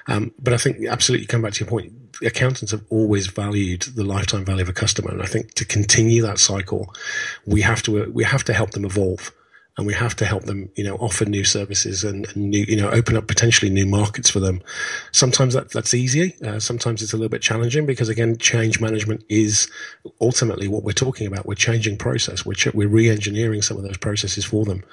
Um, 0.07 0.33
but 0.39 0.55
I 0.55 0.57
think 0.57 0.87
absolutely 0.87 1.27
come 1.27 1.43
back 1.43 1.53
to 1.55 1.65
your 1.65 1.71
point. 1.71 1.93
Accountants 2.23 2.73
have 2.73 2.85
always 2.91 3.27
valued 3.27 3.83
the 3.83 4.05
lifetime 4.05 4.45
value 4.45 4.63
of 4.63 4.69
a 4.69 4.73
customer, 4.73 5.11
and 5.11 5.23
I 5.23 5.27
think 5.27 5.55
to 5.55 5.65
continue 5.65 6.23
that 6.23 6.39
cycle, 6.39 6.95
we 7.45 7.61
have 7.63 7.83
to 7.83 8.11
we 8.13 8.23
have 8.23 8.45
to 8.45 8.53
help 8.53 8.71
them 8.71 8.85
evolve, 8.85 9.33
and 9.77 9.87
we 9.87 9.95
have 9.95 10.15
to 10.17 10.25
help 10.25 10.45
them, 10.45 10.71
you 10.77 10.85
know, 10.85 10.95
offer 10.97 11.25
new 11.25 11.43
services 11.43 12.05
and, 12.05 12.27
and 12.29 12.51
new, 12.51 12.65
you 12.69 12.77
know, 12.77 12.91
open 12.91 13.17
up 13.17 13.27
potentially 13.27 13.71
new 13.71 13.87
markets 13.87 14.31
for 14.31 14.39
them. 14.39 14.63
Sometimes 15.11 15.55
that 15.55 15.71
that's 15.73 15.95
easy. 15.95 16.37
Uh, 16.45 16.61
sometimes 16.61 17.03
it's 17.03 17.13
a 17.13 17.17
little 17.17 17.29
bit 17.29 17.43
challenging 17.43 17.85
because 17.85 18.09
again, 18.09 18.37
change 18.39 18.81
management 18.81 19.25
is 19.29 19.69
ultimately 20.21 20.69
what 20.69 20.85
we're 20.85 20.93
talking 20.93 21.27
about. 21.27 21.47
We're 21.47 21.55
changing 21.55 21.99
process. 21.99 22.47
We're 22.47 22.55
ch- 22.55 22.75
we're 22.75 22.89
re-engineering 22.89 23.63
some 23.63 23.77
of 23.77 23.83
those 23.83 23.97
processes 23.97 24.45
for 24.45 24.65
them. 24.65 24.85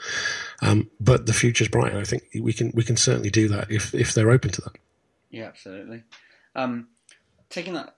Um, 0.63 0.89
but 0.99 1.27
the 1.27 1.33
future's 1.33 1.67
bright. 1.67 1.91
And 1.91 2.01
I 2.01 2.03
think 2.03 2.23
we 2.39 2.53
can 2.53 2.71
we 2.73 2.83
can 2.83 2.97
certainly 2.97 3.29
do 3.29 3.47
that 3.49 3.69
if 3.69 3.93
if 3.93 4.13
they're 4.13 4.31
open 4.31 4.51
to 4.51 4.61
that. 4.61 4.77
Yeah, 5.29 5.45
absolutely. 5.45 6.03
Um, 6.55 6.87
taking 7.49 7.73
that 7.75 7.95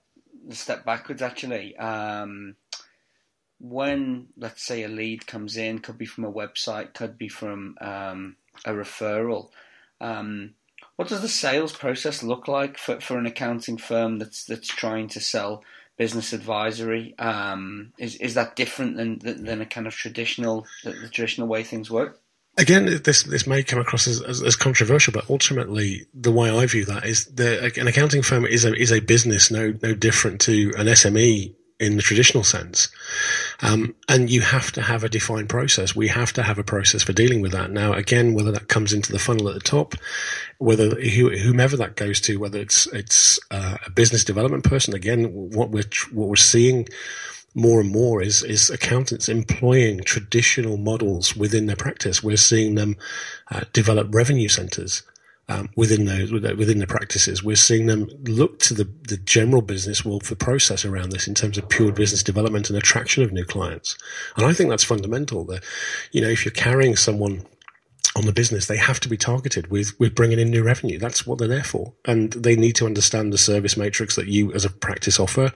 step 0.50 0.84
backwards, 0.84 1.22
actually, 1.22 1.76
um, 1.76 2.56
when 3.60 4.28
let's 4.36 4.64
say 4.64 4.82
a 4.82 4.88
lead 4.88 5.26
comes 5.26 5.56
in, 5.56 5.78
could 5.78 5.98
be 5.98 6.06
from 6.06 6.24
a 6.24 6.32
website, 6.32 6.94
could 6.94 7.18
be 7.18 7.28
from 7.28 7.76
um, 7.80 8.36
a 8.64 8.72
referral. 8.72 9.50
Um, 10.00 10.54
what 10.96 11.08
does 11.08 11.22
the 11.22 11.28
sales 11.28 11.72
process 11.72 12.22
look 12.22 12.46
like 12.46 12.78
for, 12.78 13.00
for 13.00 13.18
an 13.18 13.26
accounting 13.26 13.78
firm 13.78 14.18
that's 14.18 14.44
that's 14.44 14.68
trying 14.68 15.08
to 15.08 15.20
sell 15.20 15.64
business 15.96 16.32
advisory? 16.32 17.18
Um, 17.18 17.92
is 17.98 18.16
is 18.16 18.34
that 18.34 18.56
different 18.56 18.96
than 18.96 19.18
than 19.44 19.60
a 19.60 19.66
kind 19.66 19.86
of 19.86 19.94
traditional 19.94 20.66
the, 20.84 20.92
the 20.92 21.08
traditional 21.08 21.48
way 21.48 21.62
things 21.62 21.90
work? 21.90 22.20
Again, 22.56 23.00
this 23.02 23.24
this 23.24 23.48
may 23.48 23.64
come 23.64 23.80
across 23.80 24.06
as, 24.06 24.22
as, 24.22 24.40
as, 24.40 24.54
controversial, 24.54 25.12
but 25.12 25.28
ultimately, 25.28 26.06
the 26.14 26.30
way 26.30 26.50
I 26.50 26.66
view 26.66 26.84
that 26.84 27.04
is 27.04 27.26
that 27.26 27.76
an 27.76 27.88
accounting 27.88 28.22
firm 28.22 28.46
is 28.46 28.64
a 28.64 28.72
is 28.74 28.92
a 28.92 29.00
business 29.00 29.50
no 29.50 29.74
no 29.82 29.94
different 29.94 30.40
to 30.42 30.72
an 30.76 30.86
SME 30.86 31.52
in 31.80 31.96
the 31.96 32.02
traditional 32.02 32.44
sense, 32.44 32.88
um, 33.62 33.94
and 34.08 34.30
you 34.30 34.40
have 34.40 34.72
to 34.72 34.82
have 34.82 35.04
a 35.04 35.08
defined 35.08 35.48
process. 35.48 35.94
We 35.94 36.08
have 36.08 36.32
to 36.34 36.42
have 36.42 36.58
a 36.58 36.64
process 36.64 37.02
for 37.02 37.12
dealing 37.12 37.40
with 37.40 37.52
that. 37.52 37.70
Now, 37.70 37.92
again, 37.92 38.34
whether 38.34 38.52
that 38.52 38.68
comes 38.68 38.92
into 38.92 39.12
the 39.12 39.18
funnel 39.18 39.48
at 39.48 39.54
the 39.54 39.60
top, 39.60 39.94
whether 40.58 41.00
whomever 41.00 41.76
that 41.76 41.96
goes 41.96 42.20
to, 42.22 42.38
whether 42.38 42.58
it's 42.58 42.86
it's 42.88 43.38
uh, 43.50 43.76
a 43.86 43.90
business 43.90 44.24
development 44.24 44.64
person, 44.64 44.94
again, 44.94 45.26
what 45.50 45.70
we're 45.70 45.84
what 46.12 46.28
we're 46.28 46.36
seeing 46.36 46.88
more 47.54 47.80
and 47.80 47.90
more 47.90 48.20
is 48.20 48.42
is 48.42 48.70
accountants 48.70 49.28
employing 49.28 50.00
traditional 50.00 50.76
models 50.76 51.36
within 51.36 51.66
their 51.66 51.76
practice. 51.76 52.22
We're 52.22 52.36
seeing 52.36 52.74
them 52.74 52.96
uh, 53.50 53.62
develop 53.72 54.14
revenue 54.14 54.48
centers 54.48 55.02
um, 55.48 55.68
within 55.76 56.06
those 56.06 56.32
within 56.32 56.78
the 56.78 56.86
practices. 56.86 57.42
We're 57.42 57.56
seeing 57.56 57.86
them 57.86 58.08
look 58.24 58.58
to 58.60 58.74
the 58.74 58.84
the 59.08 59.18
general 59.18 59.62
business 59.62 60.04
world 60.04 60.24
for 60.24 60.34
process 60.34 60.84
around 60.84 61.10
this 61.10 61.28
in 61.28 61.34
terms 61.34 61.58
of 61.58 61.68
pure 61.68 61.92
business 61.92 62.22
development 62.22 62.70
and 62.70 62.78
attraction 62.78 63.22
of 63.22 63.32
new 63.32 63.44
clients. 63.44 63.96
And 64.36 64.46
I 64.46 64.52
think 64.52 64.70
that's 64.70 64.84
fundamental. 64.84 65.44
That 65.44 65.62
you 66.12 66.20
know, 66.20 66.28
if 66.28 66.44
you're 66.44 66.52
carrying 66.52 66.96
someone 66.96 67.42
on 68.16 68.26
the 68.26 68.32
business, 68.32 68.66
they 68.66 68.76
have 68.76 69.00
to 69.00 69.08
be 69.08 69.18
targeted 69.18 69.70
with 69.70 69.98
with 70.00 70.14
bringing 70.14 70.38
in 70.38 70.50
new 70.50 70.62
revenue. 70.62 70.98
That's 70.98 71.26
what 71.26 71.38
they're 71.38 71.48
there 71.48 71.64
for, 71.64 71.92
and 72.06 72.32
they 72.32 72.56
need 72.56 72.76
to 72.76 72.86
understand 72.86 73.32
the 73.32 73.38
service 73.38 73.76
matrix 73.76 74.16
that 74.16 74.28
you, 74.28 74.52
as 74.52 74.64
a 74.64 74.70
practice, 74.70 75.20
offer. 75.20 75.52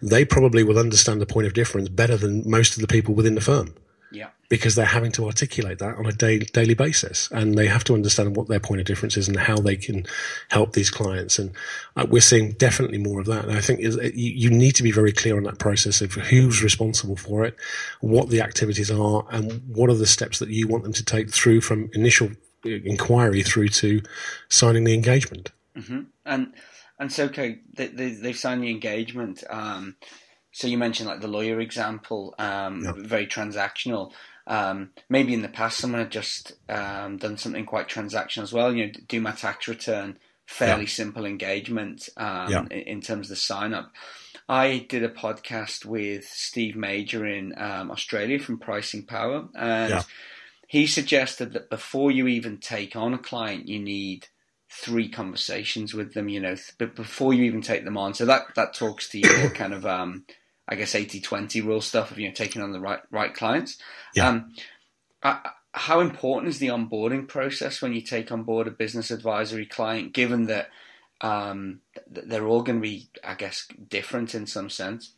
They 0.00 0.24
probably 0.24 0.64
will 0.64 0.78
understand 0.78 1.20
the 1.20 1.26
point 1.26 1.46
of 1.46 1.54
difference 1.54 1.88
better 1.88 2.16
than 2.16 2.48
most 2.48 2.74
of 2.74 2.80
the 2.80 2.88
people 2.88 3.14
within 3.14 3.36
the 3.36 3.40
firm. 3.40 3.74
Yeah. 4.12 4.28
Because 4.48 4.74
they're 4.74 4.84
having 4.84 5.12
to 5.12 5.26
articulate 5.26 5.78
that 5.78 5.96
on 5.96 6.06
a 6.06 6.12
daily, 6.12 6.46
daily 6.46 6.74
basis, 6.74 7.30
and 7.30 7.56
they 7.56 7.66
have 7.66 7.84
to 7.84 7.94
understand 7.94 8.36
what 8.36 8.48
their 8.48 8.60
point 8.60 8.80
of 8.80 8.86
difference 8.86 9.16
is 9.16 9.26
and 9.26 9.38
how 9.38 9.56
they 9.56 9.76
can 9.76 10.04
help 10.50 10.74
these 10.74 10.90
clients. 10.90 11.38
And 11.38 11.52
uh, 11.96 12.06
we're 12.08 12.20
seeing 12.20 12.52
definitely 12.52 12.98
more 12.98 13.20
of 13.20 13.26
that. 13.26 13.46
And 13.46 13.56
I 13.56 13.60
think 13.60 13.80
is, 13.80 13.96
you, 13.96 14.32
you 14.32 14.50
need 14.50 14.72
to 14.72 14.82
be 14.82 14.92
very 14.92 15.12
clear 15.12 15.36
on 15.36 15.44
that 15.44 15.58
process 15.58 16.02
of 16.02 16.12
who's 16.12 16.62
responsible 16.62 17.16
for 17.16 17.44
it, 17.44 17.56
what 18.00 18.28
the 18.28 18.42
activities 18.42 18.90
are, 18.90 19.24
and 19.30 19.62
what 19.66 19.88
are 19.88 19.94
the 19.94 20.06
steps 20.06 20.38
that 20.40 20.50
you 20.50 20.68
want 20.68 20.84
them 20.84 20.92
to 20.92 21.04
take 21.04 21.30
through 21.30 21.62
from 21.62 21.90
initial 21.94 22.30
inquiry 22.64 23.42
through 23.42 23.68
to 23.68 24.02
signing 24.48 24.84
the 24.84 24.94
engagement. 24.94 25.50
Mm-hmm. 25.76 26.02
And 26.26 26.52
and 26.98 27.12
so 27.12 27.24
okay, 27.24 27.60
they, 27.74 27.88
they, 27.88 28.10
they've 28.10 28.36
signed 28.36 28.62
the 28.62 28.70
engagement. 28.70 29.42
Um, 29.50 29.96
so 30.52 30.68
you 30.68 30.76
mentioned 30.78 31.08
like 31.08 31.20
the 31.20 31.28
lawyer 31.28 31.60
example, 31.60 32.34
um, 32.38 32.84
yeah. 32.84 32.92
very 32.96 33.26
transactional. 33.26 34.12
Um, 34.46 34.90
maybe 35.08 35.34
in 35.34 35.42
the 35.42 35.48
past 35.48 35.78
someone 35.78 36.00
had 36.00 36.10
just 36.10 36.52
um, 36.68 37.16
done 37.16 37.38
something 37.38 37.64
quite 37.64 37.88
transactional 37.88 38.42
as 38.42 38.52
well. 38.52 38.74
You 38.74 38.86
know, 38.86 38.92
do 39.08 39.20
my 39.20 39.32
tax 39.32 39.66
return, 39.66 40.18
fairly 40.46 40.82
yeah. 40.82 40.88
simple 40.88 41.24
engagement 41.24 42.08
um, 42.16 42.50
yeah. 42.50 42.62
in, 42.70 42.82
in, 42.82 43.00
terms 43.00 43.26
of 43.26 43.30
the 43.30 43.36
sign 43.36 43.72
up. 43.72 43.92
I 44.48 44.84
did 44.88 45.04
a 45.04 45.08
podcast 45.08 45.86
with 45.86 46.24
Steve 46.24 46.76
Major 46.76 47.26
in 47.26 47.54
um, 47.56 47.90
Australia 47.90 48.38
from 48.38 48.58
Pricing 48.58 49.04
Power, 49.04 49.48
and 49.54 50.04
he 50.66 50.86
suggested 50.86 51.52
that 51.52 51.70
before 51.70 52.10
you 52.10 52.26
even 52.26 52.58
take 52.58 52.96
on 52.96 53.14
a 53.14 53.18
client, 53.18 53.68
you 53.68 53.78
need 53.78 54.26
three 54.68 55.08
conversations 55.08 55.94
with 55.94 56.14
them. 56.14 56.28
You 56.28 56.40
know, 56.40 56.56
but 56.78 56.96
before 56.96 57.32
you 57.32 57.44
even 57.44 57.62
take 57.62 57.84
them 57.84 57.96
on, 57.96 58.12
so 58.12 58.26
that 58.26 58.54
that 58.56 58.74
talks 58.74 59.08
to 59.10 59.18
your 59.18 59.50
kind 59.54 59.72
of 59.72 59.86
um, 59.86 60.24
I 60.72 60.76
guess 60.76 60.94
80-20 60.94 61.64
rule 61.64 61.80
stuff 61.80 62.10
of 62.10 62.18
you 62.18 62.28
know 62.28 62.34
taking 62.34 62.62
on 62.62 62.72
the 62.72 62.80
right 62.80 63.00
right 63.10 63.32
clients. 63.32 63.78
Yeah. 64.14 64.28
Um, 64.28 64.54
how 65.74 66.00
important 66.00 66.48
is 66.48 66.58
the 66.58 66.68
onboarding 66.68 67.26
process 67.26 67.80
when 67.80 67.92
you 67.92 68.02
take 68.02 68.30
on 68.30 68.42
board 68.42 68.66
a 68.68 68.70
business 68.70 69.10
advisory 69.10 69.66
client, 69.66 70.12
given 70.12 70.46
that 70.46 70.68
um, 71.22 71.80
they're 72.06 72.46
all 72.46 72.62
going 72.62 72.78
to 72.78 72.82
be, 72.82 73.08
I 73.24 73.34
guess, 73.34 73.66
different 73.88 74.34
in 74.34 74.46
some 74.46 74.68
sense? 74.68 75.12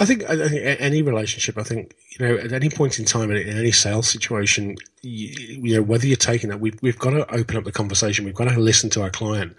I 0.00 0.04
think, 0.04 0.28
I 0.28 0.48
think 0.48 0.80
any 0.80 1.02
relationship, 1.02 1.56
I 1.56 1.62
think, 1.62 1.94
you 2.18 2.26
know, 2.26 2.36
at 2.36 2.52
any 2.52 2.70
point 2.70 2.98
in 2.98 3.04
time, 3.04 3.30
in 3.30 3.48
any 3.48 3.70
sales 3.70 4.08
situation, 4.08 4.76
you, 5.02 5.28
you, 5.62 5.74
know, 5.76 5.82
whether 5.82 6.06
you're 6.06 6.16
taking 6.16 6.50
that, 6.50 6.60
we've, 6.60 6.80
we've 6.82 6.98
got 6.98 7.10
to 7.10 7.32
open 7.32 7.56
up 7.56 7.64
the 7.64 7.72
conversation. 7.72 8.24
We've 8.24 8.34
got 8.34 8.48
to 8.48 8.58
listen 8.58 8.90
to 8.90 9.02
our 9.02 9.10
client. 9.10 9.56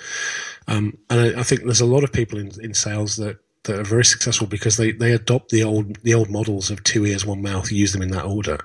Um, 0.68 0.98
and 1.10 1.22
I, 1.22 1.40
I, 1.40 1.44
think 1.44 1.64
there's 1.64 1.82
a 1.82 1.86
lot 1.86 2.04
of 2.04 2.12
people 2.12 2.40
in, 2.40 2.52
in 2.62 2.74
sales 2.74 3.16
that 3.18 3.38
that 3.64 3.80
are 3.80 3.84
very 3.84 4.06
successful 4.06 4.48
because 4.48 4.78
they, 4.78 4.92
they 4.92 5.12
adopt 5.12 5.50
the 5.50 5.64
old 5.64 5.98
the 6.04 6.14
old 6.14 6.30
models 6.30 6.70
of 6.70 6.84
two 6.84 7.06
ears, 7.06 7.26
one 7.26 7.42
mouth, 7.42 7.72
use 7.72 7.94
them 7.94 8.02
in 8.02 8.12
that 8.12 8.26
order. 8.26 8.58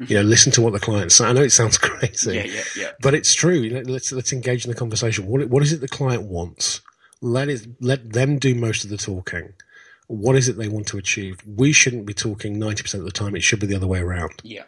Mm-hmm. 0.00 0.04
You 0.12 0.16
know, 0.16 0.22
listen 0.22 0.52
to 0.52 0.62
what 0.62 0.72
the 0.72 0.80
client 0.80 1.12
say. 1.12 1.26
I 1.26 1.32
know 1.32 1.42
it 1.42 1.50
sounds 1.50 1.78
crazy, 1.78 2.34
yeah, 2.34 2.44
yeah, 2.44 2.62
yeah. 2.76 2.90
but 3.00 3.14
it's 3.14 3.34
true. 3.34 3.82
Let's 3.84 4.12
let's 4.12 4.32
engage 4.32 4.64
in 4.64 4.70
the 4.70 4.76
conversation. 4.76 5.26
What 5.26 5.48
what 5.48 5.62
is 5.62 5.72
it 5.72 5.80
the 5.80 5.88
client 5.88 6.24
wants? 6.24 6.80
Let 7.20 7.48
it 7.48 7.66
let 7.80 8.12
them 8.12 8.38
do 8.38 8.54
most 8.54 8.84
of 8.84 8.90
the 8.90 8.96
talking. 8.96 9.52
What 10.08 10.36
is 10.36 10.48
it 10.48 10.58
they 10.58 10.68
want 10.68 10.88
to 10.88 10.98
achieve? 10.98 11.38
We 11.46 11.72
shouldn't 11.72 12.06
be 12.06 12.14
talking 12.14 12.58
ninety 12.58 12.82
percent 12.82 13.02
of 13.02 13.06
the 13.06 13.12
time. 13.12 13.36
It 13.36 13.42
should 13.42 13.60
be 13.60 13.66
the 13.66 13.76
other 13.76 13.86
way 13.86 14.00
around. 14.00 14.40
Yeah 14.42 14.64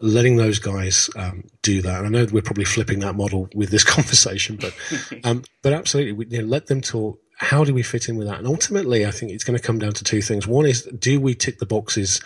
letting 0.00 0.36
those 0.36 0.58
guys 0.58 1.10
um, 1.16 1.44
do 1.62 1.82
that. 1.82 2.04
And 2.04 2.06
I 2.06 2.20
know 2.20 2.28
we're 2.30 2.42
probably 2.42 2.64
flipping 2.64 3.00
that 3.00 3.16
model 3.16 3.48
with 3.54 3.70
this 3.70 3.84
conversation, 3.96 4.56
but 4.56 4.74
um, 5.24 5.44
but 5.62 5.72
absolutely, 5.72 6.12
we, 6.12 6.26
you 6.26 6.42
know, 6.42 6.48
let 6.48 6.66
them 6.66 6.80
talk 6.80 7.20
how 7.38 7.62
do 7.64 7.72
we 7.72 7.82
fit 7.82 8.08
in 8.08 8.16
with 8.16 8.26
that? 8.26 8.38
And 8.38 8.46
ultimately, 8.46 9.06
I 9.06 9.12
think 9.12 9.30
it's 9.30 9.44
going 9.44 9.56
to 9.56 9.62
come 9.62 9.78
down 9.78 9.92
to 9.92 10.04
two 10.04 10.20
things. 10.20 10.46
One 10.46 10.66
is, 10.66 10.82
do 10.82 11.20
we 11.20 11.34
tick 11.34 11.60
the 11.60 11.66
boxes? 11.66 12.20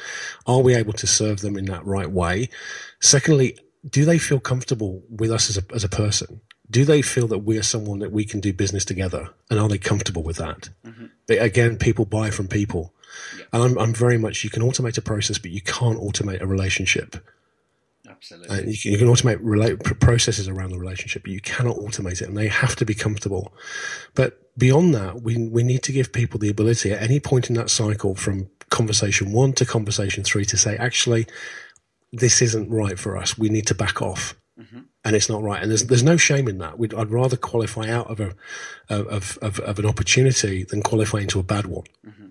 Are 0.46 0.61
we 0.61 0.75
able 0.75 0.94
to 0.94 1.07
serve 1.07 1.40
them 1.40 1.57
in 1.57 1.66
that 1.66 1.85
right 1.85 2.11
way? 2.11 2.48
Secondly, 3.01 3.59
do 3.88 4.07
they 4.07 4.18
feel 4.18 4.40
comfortable 4.40 5.03
with 5.11 5.31
us 5.31 5.51
as 5.51 5.59
a, 5.59 5.75
as 5.75 5.85
a 5.85 5.88
person? 5.88 6.40
Do 6.70 6.87
they 6.87 7.03
feel 7.03 7.27
that 7.29 7.40
we're 7.40 7.62
someone 7.62 7.98
that 7.98 8.11
we 8.11 8.25
can 8.25 8.40
do 8.40 8.55
business 8.55 8.87
together? 8.87 9.29
And 9.51 9.61
are 9.61 9.68
they 9.68 9.77
comfortable 9.77 10.22
with 10.22 10.37
that? 10.37 10.70
Mm-hmm. 10.87 11.07
Again, 11.29 11.77
people 11.77 12.07
buy 12.07 12.31
from 12.31 12.48
people. 12.48 12.94
Yeah. 13.37 13.44
And 13.53 13.62
I'm, 13.62 13.79
I'm 13.79 13.94
very 13.94 14.16
much, 14.16 14.44
you 14.44 14.48
can 14.48 14.62
automate 14.62 14.96
a 14.96 15.03
process, 15.03 15.37
but 15.37 15.51
you 15.51 15.61
can't 15.61 15.98
automate 16.01 16.40
a 16.40 16.46
relationship. 16.46 17.16
Absolutely. 18.09 18.48
Uh, 18.48 18.61
you, 18.62 18.79
can, 18.79 18.92
you, 18.92 18.98
can, 18.98 19.09
automate 19.09 19.38
relate, 19.42 19.83
processes 20.01 20.48
around 20.48 20.70
the 20.70 20.79
relationship, 20.79 21.22
but 21.22 21.33
you 21.33 21.40
cannot 21.40 21.77
automate 21.77 22.22
it, 22.22 22.29
and 22.29 22.37
they 22.37 22.48
have 22.48 22.77
to 22.77 22.87
be 22.87 22.94
comfortable. 22.94 23.53
But 24.14 24.41
beyond 24.57 24.95
that, 24.95 25.23
we 25.23 25.37
we 25.49 25.62
need 25.62 25.83
to 25.85 25.93
give 25.93 26.12
people 26.12 26.38
the 26.38 26.49
ability 26.49 26.93
at 26.93 27.03
any 27.03 27.21
point 27.21 27.49
in 27.49 27.57
that 27.57 27.71
cycle, 27.71 28.15
from 28.15 28.51
conversation 28.71 29.33
one 29.33 29.53
to 29.55 29.67
conversation 29.67 30.25
three, 30.25 30.45
to 30.47 30.57
say, 30.57 30.77
actually, 30.77 31.27
this 32.12 32.43
isn't 32.43 32.71
right 32.71 32.99
for 32.99 33.17
us. 33.17 33.38
We 33.38 33.49
need 33.49 33.67
to 33.69 33.75
back 33.75 34.03
off. 34.03 34.35
Mm-hmm. 34.59 34.81
And 35.05 35.17
it's 35.17 35.29
not 35.29 35.43
right, 35.43 35.61
and 35.61 35.71
there's 35.71 35.85
there's 35.85 36.03
no 36.03 36.17
shame 36.17 36.47
in 36.47 36.59
that. 36.59 36.79
We'd, 36.79 36.95
I'd 36.95 37.11
rather 37.11 37.37
qualify 37.37 37.88
out 37.88 38.09
of 38.09 38.21
a 38.21 38.35
of, 38.88 39.38
of, 39.38 39.59
of 39.61 39.79
an 39.79 39.87
opportunity 39.87 40.62
than 40.62 40.83
qualify 40.83 41.19
into 41.19 41.41
a 41.41 41.43
bad 41.43 41.67
one. 41.67 41.85
Mm-hmm 42.07 42.27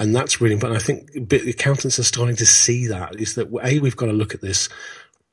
and 0.00 0.16
that's 0.16 0.40
really 0.40 0.54
important. 0.54 0.80
I 0.80 0.84
think 0.84 1.32
accountants 1.46 1.98
are 1.98 2.04
starting 2.04 2.36
to 2.36 2.46
see 2.46 2.86
that 2.86 3.20
is 3.20 3.34
that 3.34 3.48
a 3.62 3.78
we've 3.78 3.96
got 3.96 4.06
to 4.06 4.12
look 4.12 4.34
at 4.34 4.40
this 4.40 4.70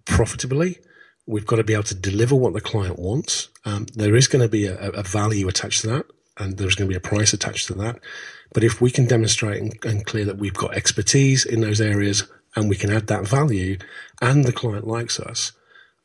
profitably. 0.06 0.80
We've 1.26 1.46
got 1.46 1.56
to 1.56 1.64
be 1.64 1.74
able 1.74 1.84
to 1.84 1.96
deliver 1.96 2.36
what 2.36 2.54
the 2.54 2.62
client 2.62 3.00
wants. 3.00 3.50
Um, 3.66 3.86
there 3.96 4.16
is 4.16 4.28
going 4.28 4.42
to 4.42 4.50
be 4.50 4.66
a, 4.66 4.78
a, 4.92 5.04
value 5.04 5.48
attached 5.48 5.82
to 5.82 5.88
that, 5.88 6.06
and 6.40 6.58
there's 6.58 6.76
going 6.76 6.90
to 6.90 6.94
be 6.94 6.98
a 6.98 7.10
price 7.10 7.34
attached 7.34 7.68
to 7.68 7.74
that. 7.76 8.00
But 8.54 8.64
if 8.64 8.80
we 8.82 8.92
can 8.92 9.06
demonstrate 9.06 9.62
and, 9.62 9.78
and 9.86 10.06
clear 10.06 10.26
that 10.26 10.38
we've 10.38 10.54
got 10.54 10.76
expertise 10.76 11.46
in 11.46 11.62
those 11.62 11.82
areas 11.82 12.30
and 12.56 12.70
we 12.70 12.76
can 12.76 12.92
add 12.92 13.08
that 13.08 13.28
value, 13.28 13.78
and 14.22 14.46
the 14.46 14.54
client 14.54 14.88
likes 14.88 15.20
us, 15.20 15.52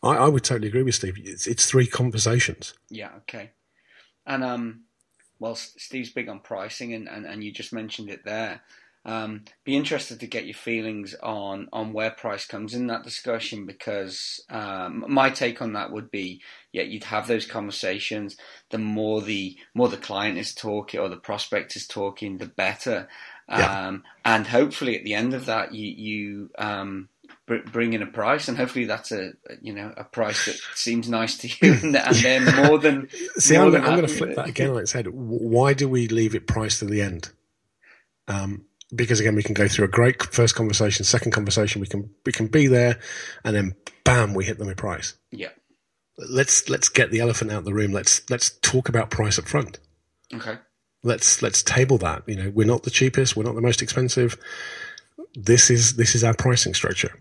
I, 0.02 0.16
I 0.16 0.28
would 0.28 0.44
totally 0.44 0.68
agree 0.68 0.82
with 0.82 0.94
Steve. 0.94 1.18
It's, 1.18 1.46
it's 1.46 1.66
three 1.66 1.86
conversations. 1.86 2.74
Yeah. 2.90 3.10
Okay. 3.18 3.50
And 4.26 4.44
um, 4.44 4.82
well, 5.38 5.54
Steve's 5.54 6.10
big 6.10 6.28
on 6.28 6.40
pricing, 6.40 6.94
and, 6.94 7.08
and, 7.08 7.26
and 7.26 7.42
you 7.42 7.52
just 7.52 7.72
mentioned 7.72 8.10
it 8.10 8.24
there. 8.24 8.60
Um, 9.04 9.44
be 9.64 9.74
interested 9.74 10.20
to 10.20 10.28
get 10.28 10.44
your 10.44 10.54
feelings 10.54 11.16
on 11.20 11.68
on 11.72 11.92
where 11.92 12.12
price 12.12 12.46
comes 12.46 12.72
in 12.72 12.86
that 12.86 13.02
discussion 13.02 13.66
because 13.66 14.40
um, 14.48 15.04
my 15.08 15.28
take 15.30 15.60
on 15.60 15.72
that 15.72 15.90
would 15.90 16.08
be 16.12 16.40
yeah 16.70 16.82
you'd 16.82 17.04
have 17.04 17.26
those 17.26 17.44
conversations. 17.44 18.36
The 18.70 18.78
more 18.78 19.20
the 19.20 19.56
more 19.74 19.88
the 19.88 19.96
client 19.96 20.38
is 20.38 20.54
talking 20.54 21.00
or 21.00 21.08
the 21.08 21.16
prospect 21.16 21.74
is 21.74 21.88
talking 21.88 22.38
the 22.38 22.46
better. 22.46 23.08
Yeah. 23.48 23.88
um, 23.88 24.04
and 24.24 24.46
hopefully 24.46 24.96
at 24.96 25.04
the 25.04 25.14
end 25.14 25.34
of 25.34 25.46
that 25.46 25.74
you 25.74 25.88
you 25.88 26.50
um, 26.56 27.08
bring 27.46 27.92
in 27.92 28.02
a 28.02 28.06
price 28.06 28.46
and 28.46 28.56
hopefully 28.56 28.84
that's 28.84 29.10
a 29.10 29.32
you 29.60 29.74
know 29.74 29.92
a 29.96 30.04
price 30.04 30.46
that 30.46 30.56
seems 30.74 31.08
nice 31.08 31.38
to 31.38 31.48
you. 31.48 31.74
And, 31.82 31.94
then 31.94 32.44
more 32.66 32.78
than 32.78 33.08
see 33.36 33.56
more 33.58 33.66
I'm, 33.66 33.74
I'm 33.74 33.82
going 33.82 34.02
to 34.02 34.08
flip 34.08 34.36
that 34.36 34.48
again 34.48 34.70
on 34.70 34.78
its 34.78 34.92
head. 34.92 35.08
Why 35.08 35.74
do 35.74 35.88
we 35.88 36.06
leave 36.06 36.36
it 36.36 36.46
priced 36.46 36.78
to 36.78 36.84
the 36.84 37.02
end? 37.02 37.30
Um, 38.28 38.66
because 38.94 39.20
again 39.20 39.34
we 39.34 39.42
can 39.42 39.54
go 39.54 39.68
through 39.68 39.84
a 39.84 39.88
great 39.88 40.22
first 40.22 40.54
conversation, 40.54 41.04
second 41.04 41.32
conversation, 41.32 41.80
we 41.80 41.86
can 41.86 42.10
we 42.24 42.32
can 42.32 42.46
be 42.46 42.66
there, 42.66 42.98
and 43.44 43.56
then 43.56 43.74
bam, 44.04 44.34
we 44.34 44.44
hit 44.44 44.58
them 44.58 44.68
with 44.68 44.76
price. 44.76 45.14
Yeah. 45.30 45.50
Let's 46.18 46.68
let's 46.68 46.88
get 46.88 47.10
the 47.10 47.20
elephant 47.20 47.50
out 47.50 47.58
of 47.58 47.64
the 47.64 47.74
room. 47.74 47.92
Let's 47.92 48.28
let's 48.30 48.50
talk 48.60 48.88
about 48.88 49.10
price 49.10 49.38
up 49.38 49.46
front. 49.46 49.78
Okay. 50.34 50.56
Let's 51.02 51.42
let's 51.42 51.62
table 51.62 51.98
that. 51.98 52.22
You 52.26 52.36
know, 52.36 52.50
we're 52.54 52.66
not 52.66 52.82
the 52.82 52.90
cheapest, 52.90 53.36
we're 53.36 53.44
not 53.44 53.54
the 53.54 53.60
most 53.62 53.82
expensive. 53.82 54.36
This 55.34 55.70
is 55.70 55.96
this 55.96 56.14
is 56.14 56.22
our 56.22 56.34
pricing 56.34 56.74
structure. 56.74 57.12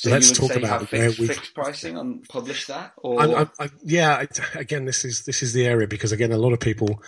So 0.00 0.10
let's 0.10 0.30
talk 0.30 0.54
about 0.54 0.92
where 0.92 1.08
we 1.10 1.26
fixed 1.26 1.54
pricing 1.54 1.96
on 1.96 2.20
publish 2.28 2.66
that. 2.66 2.92
Or 2.98 3.20
I, 3.20 3.42
I, 3.42 3.46
I, 3.58 3.68
yeah, 3.82 4.24
again, 4.54 4.84
this 4.84 5.04
is 5.04 5.24
this 5.24 5.42
is 5.42 5.52
the 5.52 5.66
area 5.66 5.88
because 5.88 6.12
again, 6.12 6.30
a 6.30 6.38
lot 6.38 6.52
of 6.52 6.60
people 6.60 7.02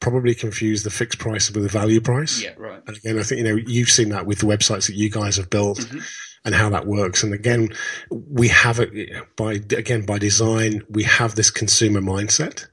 probably 0.00 0.34
confuse 0.34 0.82
the 0.82 0.90
fixed 0.90 1.18
price 1.18 1.50
with 1.50 1.62
the 1.62 1.68
value 1.68 2.00
price. 2.00 2.42
Yeah, 2.42 2.54
right. 2.56 2.82
And 2.86 2.96
again, 2.96 3.18
I 3.18 3.22
think 3.22 3.40
you 3.40 3.44
know 3.44 3.56
you've 3.66 3.90
seen 3.90 4.08
that 4.10 4.24
with 4.24 4.38
the 4.38 4.46
websites 4.46 4.86
that 4.86 4.94
you 4.94 5.10
guys 5.10 5.36
have 5.36 5.50
built. 5.50 5.78
Mm-hmm. 5.78 5.98
And 6.42 6.54
how 6.54 6.70
that 6.70 6.86
works, 6.86 7.22
and 7.22 7.34
again, 7.34 7.68
we 8.10 8.48
have 8.48 8.80
it 8.80 9.12
by 9.36 9.52
again 9.52 10.06
by 10.06 10.16
design. 10.16 10.82
We 10.88 11.02
have 11.02 11.34
this 11.34 11.50
consumer 11.50 12.00
mindset. 12.00 12.66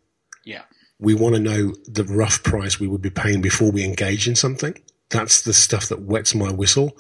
Yeah, 0.45 0.62
we 0.99 1.13
want 1.13 1.36
to 1.36 1.41
know 1.41 1.73
the 1.86 2.06
rough 2.06 2.43
price 2.43 2.80
we 2.80 2.88
would 2.88 3.01
be 3.01 3.10
paying 3.10 3.41
before 3.41 3.69
we 3.69 3.84
engage 3.84 4.25
in 4.25 4.38
something 4.38 4.82
that's 5.10 5.41
the 5.41 5.54
stuff 5.54 5.88
that 5.88 6.02
wets 6.02 6.36
my 6.36 6.52
whistle. 6.52 6.98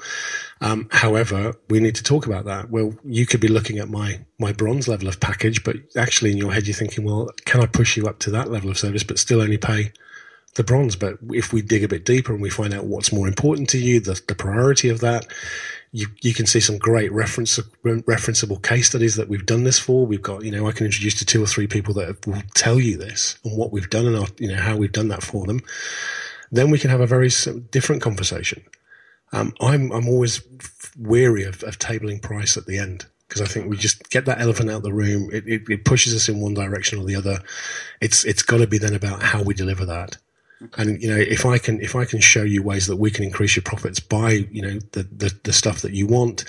Um, 0.61 0.87
however, 0.91 1.55
we 1.69 1.79
need 1.79 1.95
to 1.95 2.03
talk 2.03 2.25
about 2.25 2.45
that. 2.45 2.69
Well, 2.69 2.93
you 3.03 3.25
could 3.25 3.41
be 3.41 3.47
looking 3.47 3.79
at 3.79 3.89
my 3.89 4.25
my 4.39 4.53
bronze 4.53 4.87
level 4.87 5.07
of 5.07 5.19
package, 5.19 5.63
but 5.63 5.75
actually 5.95 6.31
in 6.31 6.37
your 6.37 6.53
head 6.53 6.67
you're 6.67 6.75
thinking, 6.75 7.03
well, 7.03 7.29
can 7.45 7.61
I 7.61 7.65
push 7.65 7.97
you 7.97 8.07
up 8.07 8.19
to 8.19 8.31
that 8.31 8.49
level 8.49 8.69
of 8.69 8.77
service, 8.77 9.03
but 9.03 9.19
still 9.19 9.41
only 9.41 9.57
pay 9.57 9.91
the 10.55 10.63
bronze. 10.63 10.95
But 10.95 11.17
if 11.29 11.53
we 11.53 11.61
dig 11.61 11.83
a 11.83 11.87
bit 11.87 12.05
deeper 12.05 12.33
and 12.33 12.41
we 12.41 12.49
find 12.49 12.73
out 12.73 12.85
what's 12.85 13.13
more 13.13 13.27
important 13.27 13.69
to 13.69 13.77
you, 13.77 13.99
the, 13.99 14.19
the 14.27 14.35
priority 14.35 14.89
of 14.89 14.99
that, 15.01 15.27
you, 15.91 16.07
you 16.21 16.33
can 16.33 16.45
see 16.45 16.59
some 16.59 16.77
great 16.77 17.11
reference, 17.13 17.57
referenceable 17.83 18.61
case 18.61 18.89
studies 18.89 19.15
that 19.15 19.29
we've 19.29 19.45
done 19.45 19.63
this 19.63 19.79
for. 19.79 20.05
We've 20.05 20.21
got, 20.21 20.43
you 20.43 20.51
know, 20.51 20.67
I 20.67 20.73
can 20.73 20.85
introduce 20.85 21.15
to 21.19 21.25
two 21.25 21.41
or 21.41 21.47
three 21.47 21.67
people 21.67 21.93
that 21.95 22.25
will 22.27 22.41
tell 22.53 22.79
you 22.79 22.97
this 22.97 23.37
and 23.45 23.57
what 23.57 23.71
we've 23.71 23.89
done 23.89 24.05
and 24.05 24.17
our, 24.17 24.27
you 24.37 24.49
know, 24.49 24.61
how 24.61 24.75
we've 24.75 24.91
done 24.91 25.07
that 25.09 25.23
for 25.23 25.45
them. 25.45 25.61
Then 26.51 26.69
we 26.69 26.79
can 26.79 26.89
have 26.89 27.01
a 27.01 27.07
very 27.07 27.29
different 27.71 28.01
conversation. 28.01 28.63
Um, 29.33 29.53
I'm, 29.59 29.91
I'm 29.91 30.07
always 30.07 30.41
weary 30.97 31.43
of, 31.43 31.63
of 31.63 31.79
tabling 31.79 32.21
price 32.21 32.55
at 32.55 32.65
the 32.65 32.77
end 32.77 33.05
because 33.27 33.41
I 33.41 33.45
think 33.45 33.69
we 33.69 33.75
just 33.75 34.09
get 34.09 34.25
that 34.25 34.39
elephant 34.39 34.69
out 34.69 34.77
of 34.77 34.83
the 34.83 34.93
room. 34.93 35.29
It, 35.33 35.47
it, 35.47 35.69
it, 35.69 35.85
pushes 35.85 36.15
us 36.15 36.29
in 36.29 36.39
one 36.39 36.53
direction 36.53 36.99
or 36.99 37.05
the 37.05 37.15
other. 37.15 37.39
It's 37.99 38.23
it's 38.23 38.41
got 38.41 38.59
to 38.59 38.67
be 38.67 38.77
then 38.77 38.93
about 38.93 39.21
how 39.21 39.43
we 39.43 39.53
deliver 39.53 39.85
that. 39.85 40.17
Okay. 40.63 40.81
And 40.81 41.01
you 41.01 41.09
know, 41.09 41.17
if 41.17 41.45
I 41.45 41.57
can 41.57 41.81
if 41.81 41.95
I 41.95 42.05
can 42.05 42.19
show 42.19 42.43
you 42.43 42.63
ways 42.63 42.87
that 42.87 42.95
we 42.95 43.11
can 43.11 43.23
increase 43.23 43.55
your 43.55 43.63
profits 43.63 43.99
by 43.99 44.47
you 44.51 44.61
know 44.61 44.79
the 44.93 45.03
the, 45.03 45.37
the 45.43 45.53
stuff 45.53 45.81
that 45.81 45.91
you 45.91 46.07
want, 46.07 46.45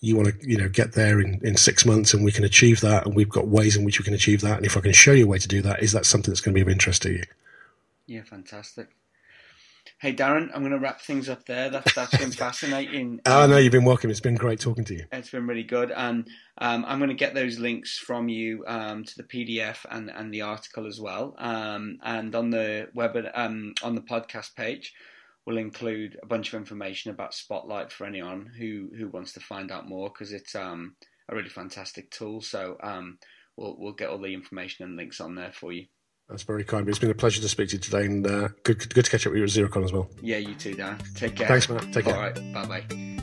you 0.00 0.16
want 0.16 0.28
to 0.28 0.48
you 0.48 0.56
know 0.56 0.68
get 0.68 0.92
there 0.92 1.20
in, 1.20 1.38
in 1.42 1.56
six 1.56 1.84
months, 1.84 2.14
and 2.14 2.24
we 2.24 2.32
can 2.32 2.44
achieve 2.44 2.80
that, 2.80 3.06
and 3.06 3.14
we've 3.14 3.28
got 3.28 3.48
ways 3.48 3.76
in 3.76 3.84
which 3.84 3.98
we 3.98 4.04
can 4.04 4.14
achieve 4.14 4.40
that. 4.40 4.56
And 4.56 4.66
if 4.66 4.76
I 4.76 4.80
can 4.80 4.92
show 4.92 5.12
you 5.12 5.24
a 5.24 5.28
way 5.28 5.38
to 5.38 5.48
do 5.48 5.62
that, 5.62 5.82
is 5.82 5.92
that 5.92 6.06
something 6.06 6.32
that's 6.32 6.40
going 6.40 6.54
to 6.54 6.58
be 6.58 6.62
of 6.62 6.68
interest 6.68 7.02
to 7.02 7.12
you? 7.12 7.22
Yeah, 8.06 8.22
fantastic. 8.22 8.88
Hey 10.02 10.12
Darren, 10.12 10.50
I'm 10.52 10.62
going 10.62 10.72
to 10.72 10.80
wrap 10.80 11.00
things 11.00 11.28
up 11.28 11.46
there. 11.46 11.70
That's 11.70 11.94
that's 11.94 12.18
been 12.18 12.32
fascinating. 12.46 13.20
oh 13.24 13.46
no, 13.46 13.56
you've 13.56 13.70
been 13.70 13.84
welcome. 13.84 14.10
It's 14.10 14.18
been 14.18 14.34
great 14.34 14.58
talking 14.58 14.82
to 14.86 14.94
you. 14.96 15.04
It's 15.12 15.30
been 15.30 15.46
really 15.46 15.62
good, 15.62 15.92
and 15.92 16.26
um, 16.58 16.84
I'm 16.88 16.98
going 16.98 17.10
to 17.10 17.14
get 17.14 17.34
those 17.34 17.60
links 17.60 17.98
from 17.98 18.28
you 18.28 18.64
um, 18.66 19.04
to 19.04 19.16
the 19.16 19.22
PDF 19.22 19.86
and 19.88 20.10
and 20.10 20.34
the 20.34 20.42
article 20.42 20.88
as 20.88 21.00
well. 21.00 21.36
Um, 21.38 21.98
and 22.02 22.34
on 22.34 22.50
the 22.50 22.88
web 22.96 23.16
um, 23.32 23.74
on 23.84 23.94
the 23.94 24.00
podcast 24.00 24.56
page, 24.56 24.92
we'll 25.46 25.56
include 25.56 26.18
a 26.20 26.26
bunch 26.26 26.48
of 26.48 26.58
information 26.58 27.12
about 27.12 27.32
Spotlight 27.32 27.92
for 27.92 28.04
anyone 28.04 28.50
who 28.58 28.90
who 28.98 29.06
wants 29.06 29.34
to 29.34 29.40
find 29.40 29.70
out 29.70 29.88
more 29.88 30.08
because 30.08 30.32
it's 30.32 30.56
um, 30.56 30.96
a 31.28 31.36
really 31.36 31.48
fantastic 31.48 32.10
tool. 32.10 32.40
So 32.40 32.76
um, 32.82 33.18
we'll 33.56 33.76
we'll 33.78 33.92
get 33.92 34.08
all 34.08 34.18
the 34.18 34.34
information 34.34 34.84
and 34.84 34.96
links 34.96 35.20
on 35.20 35.36
there 35.36 35.52
for 35.52 35.72
you. 35.72 35.86
That's 36.28 36.42
very 36.44 36.64
kind. 36.64 36.88
It's 36.88 36.98
been 36.98 37.10
a 37.10 37.14
pleasure 37.14 37.40
to 37.42 37.48
speak 37.48 37.68
to 37.70 37.76
you 37.76 37.80
today, 37.80 38.06
and 38.06 38.26
uh, 38.26 38.48
good, 38.62 38.92
good 38.94 39.04
to 39.04 39.10
catch 39.10 39.26
up 39.26 39.32
with 39.32 39.38
you 39.38 39.44
at 39.44 39.50
Xerocon 39.70 39.84
as 39.84 39.92
well. 39.92 40.08
Yeah, 40.22 40.38
you 40.38 40.54
too, 40.54 40.74
Dan. 40.74 40.98
Take 41.14 41.36
care. 41.36 41.48
Thanks, 41.48 41.68
Matt. 41.68 41.92
Take 41.92 42.04
care. 42.06 42.14
All 42.14 42.20
right. 42.22 42.52
Bye 42.54 42.66
bye. 42.66 43.22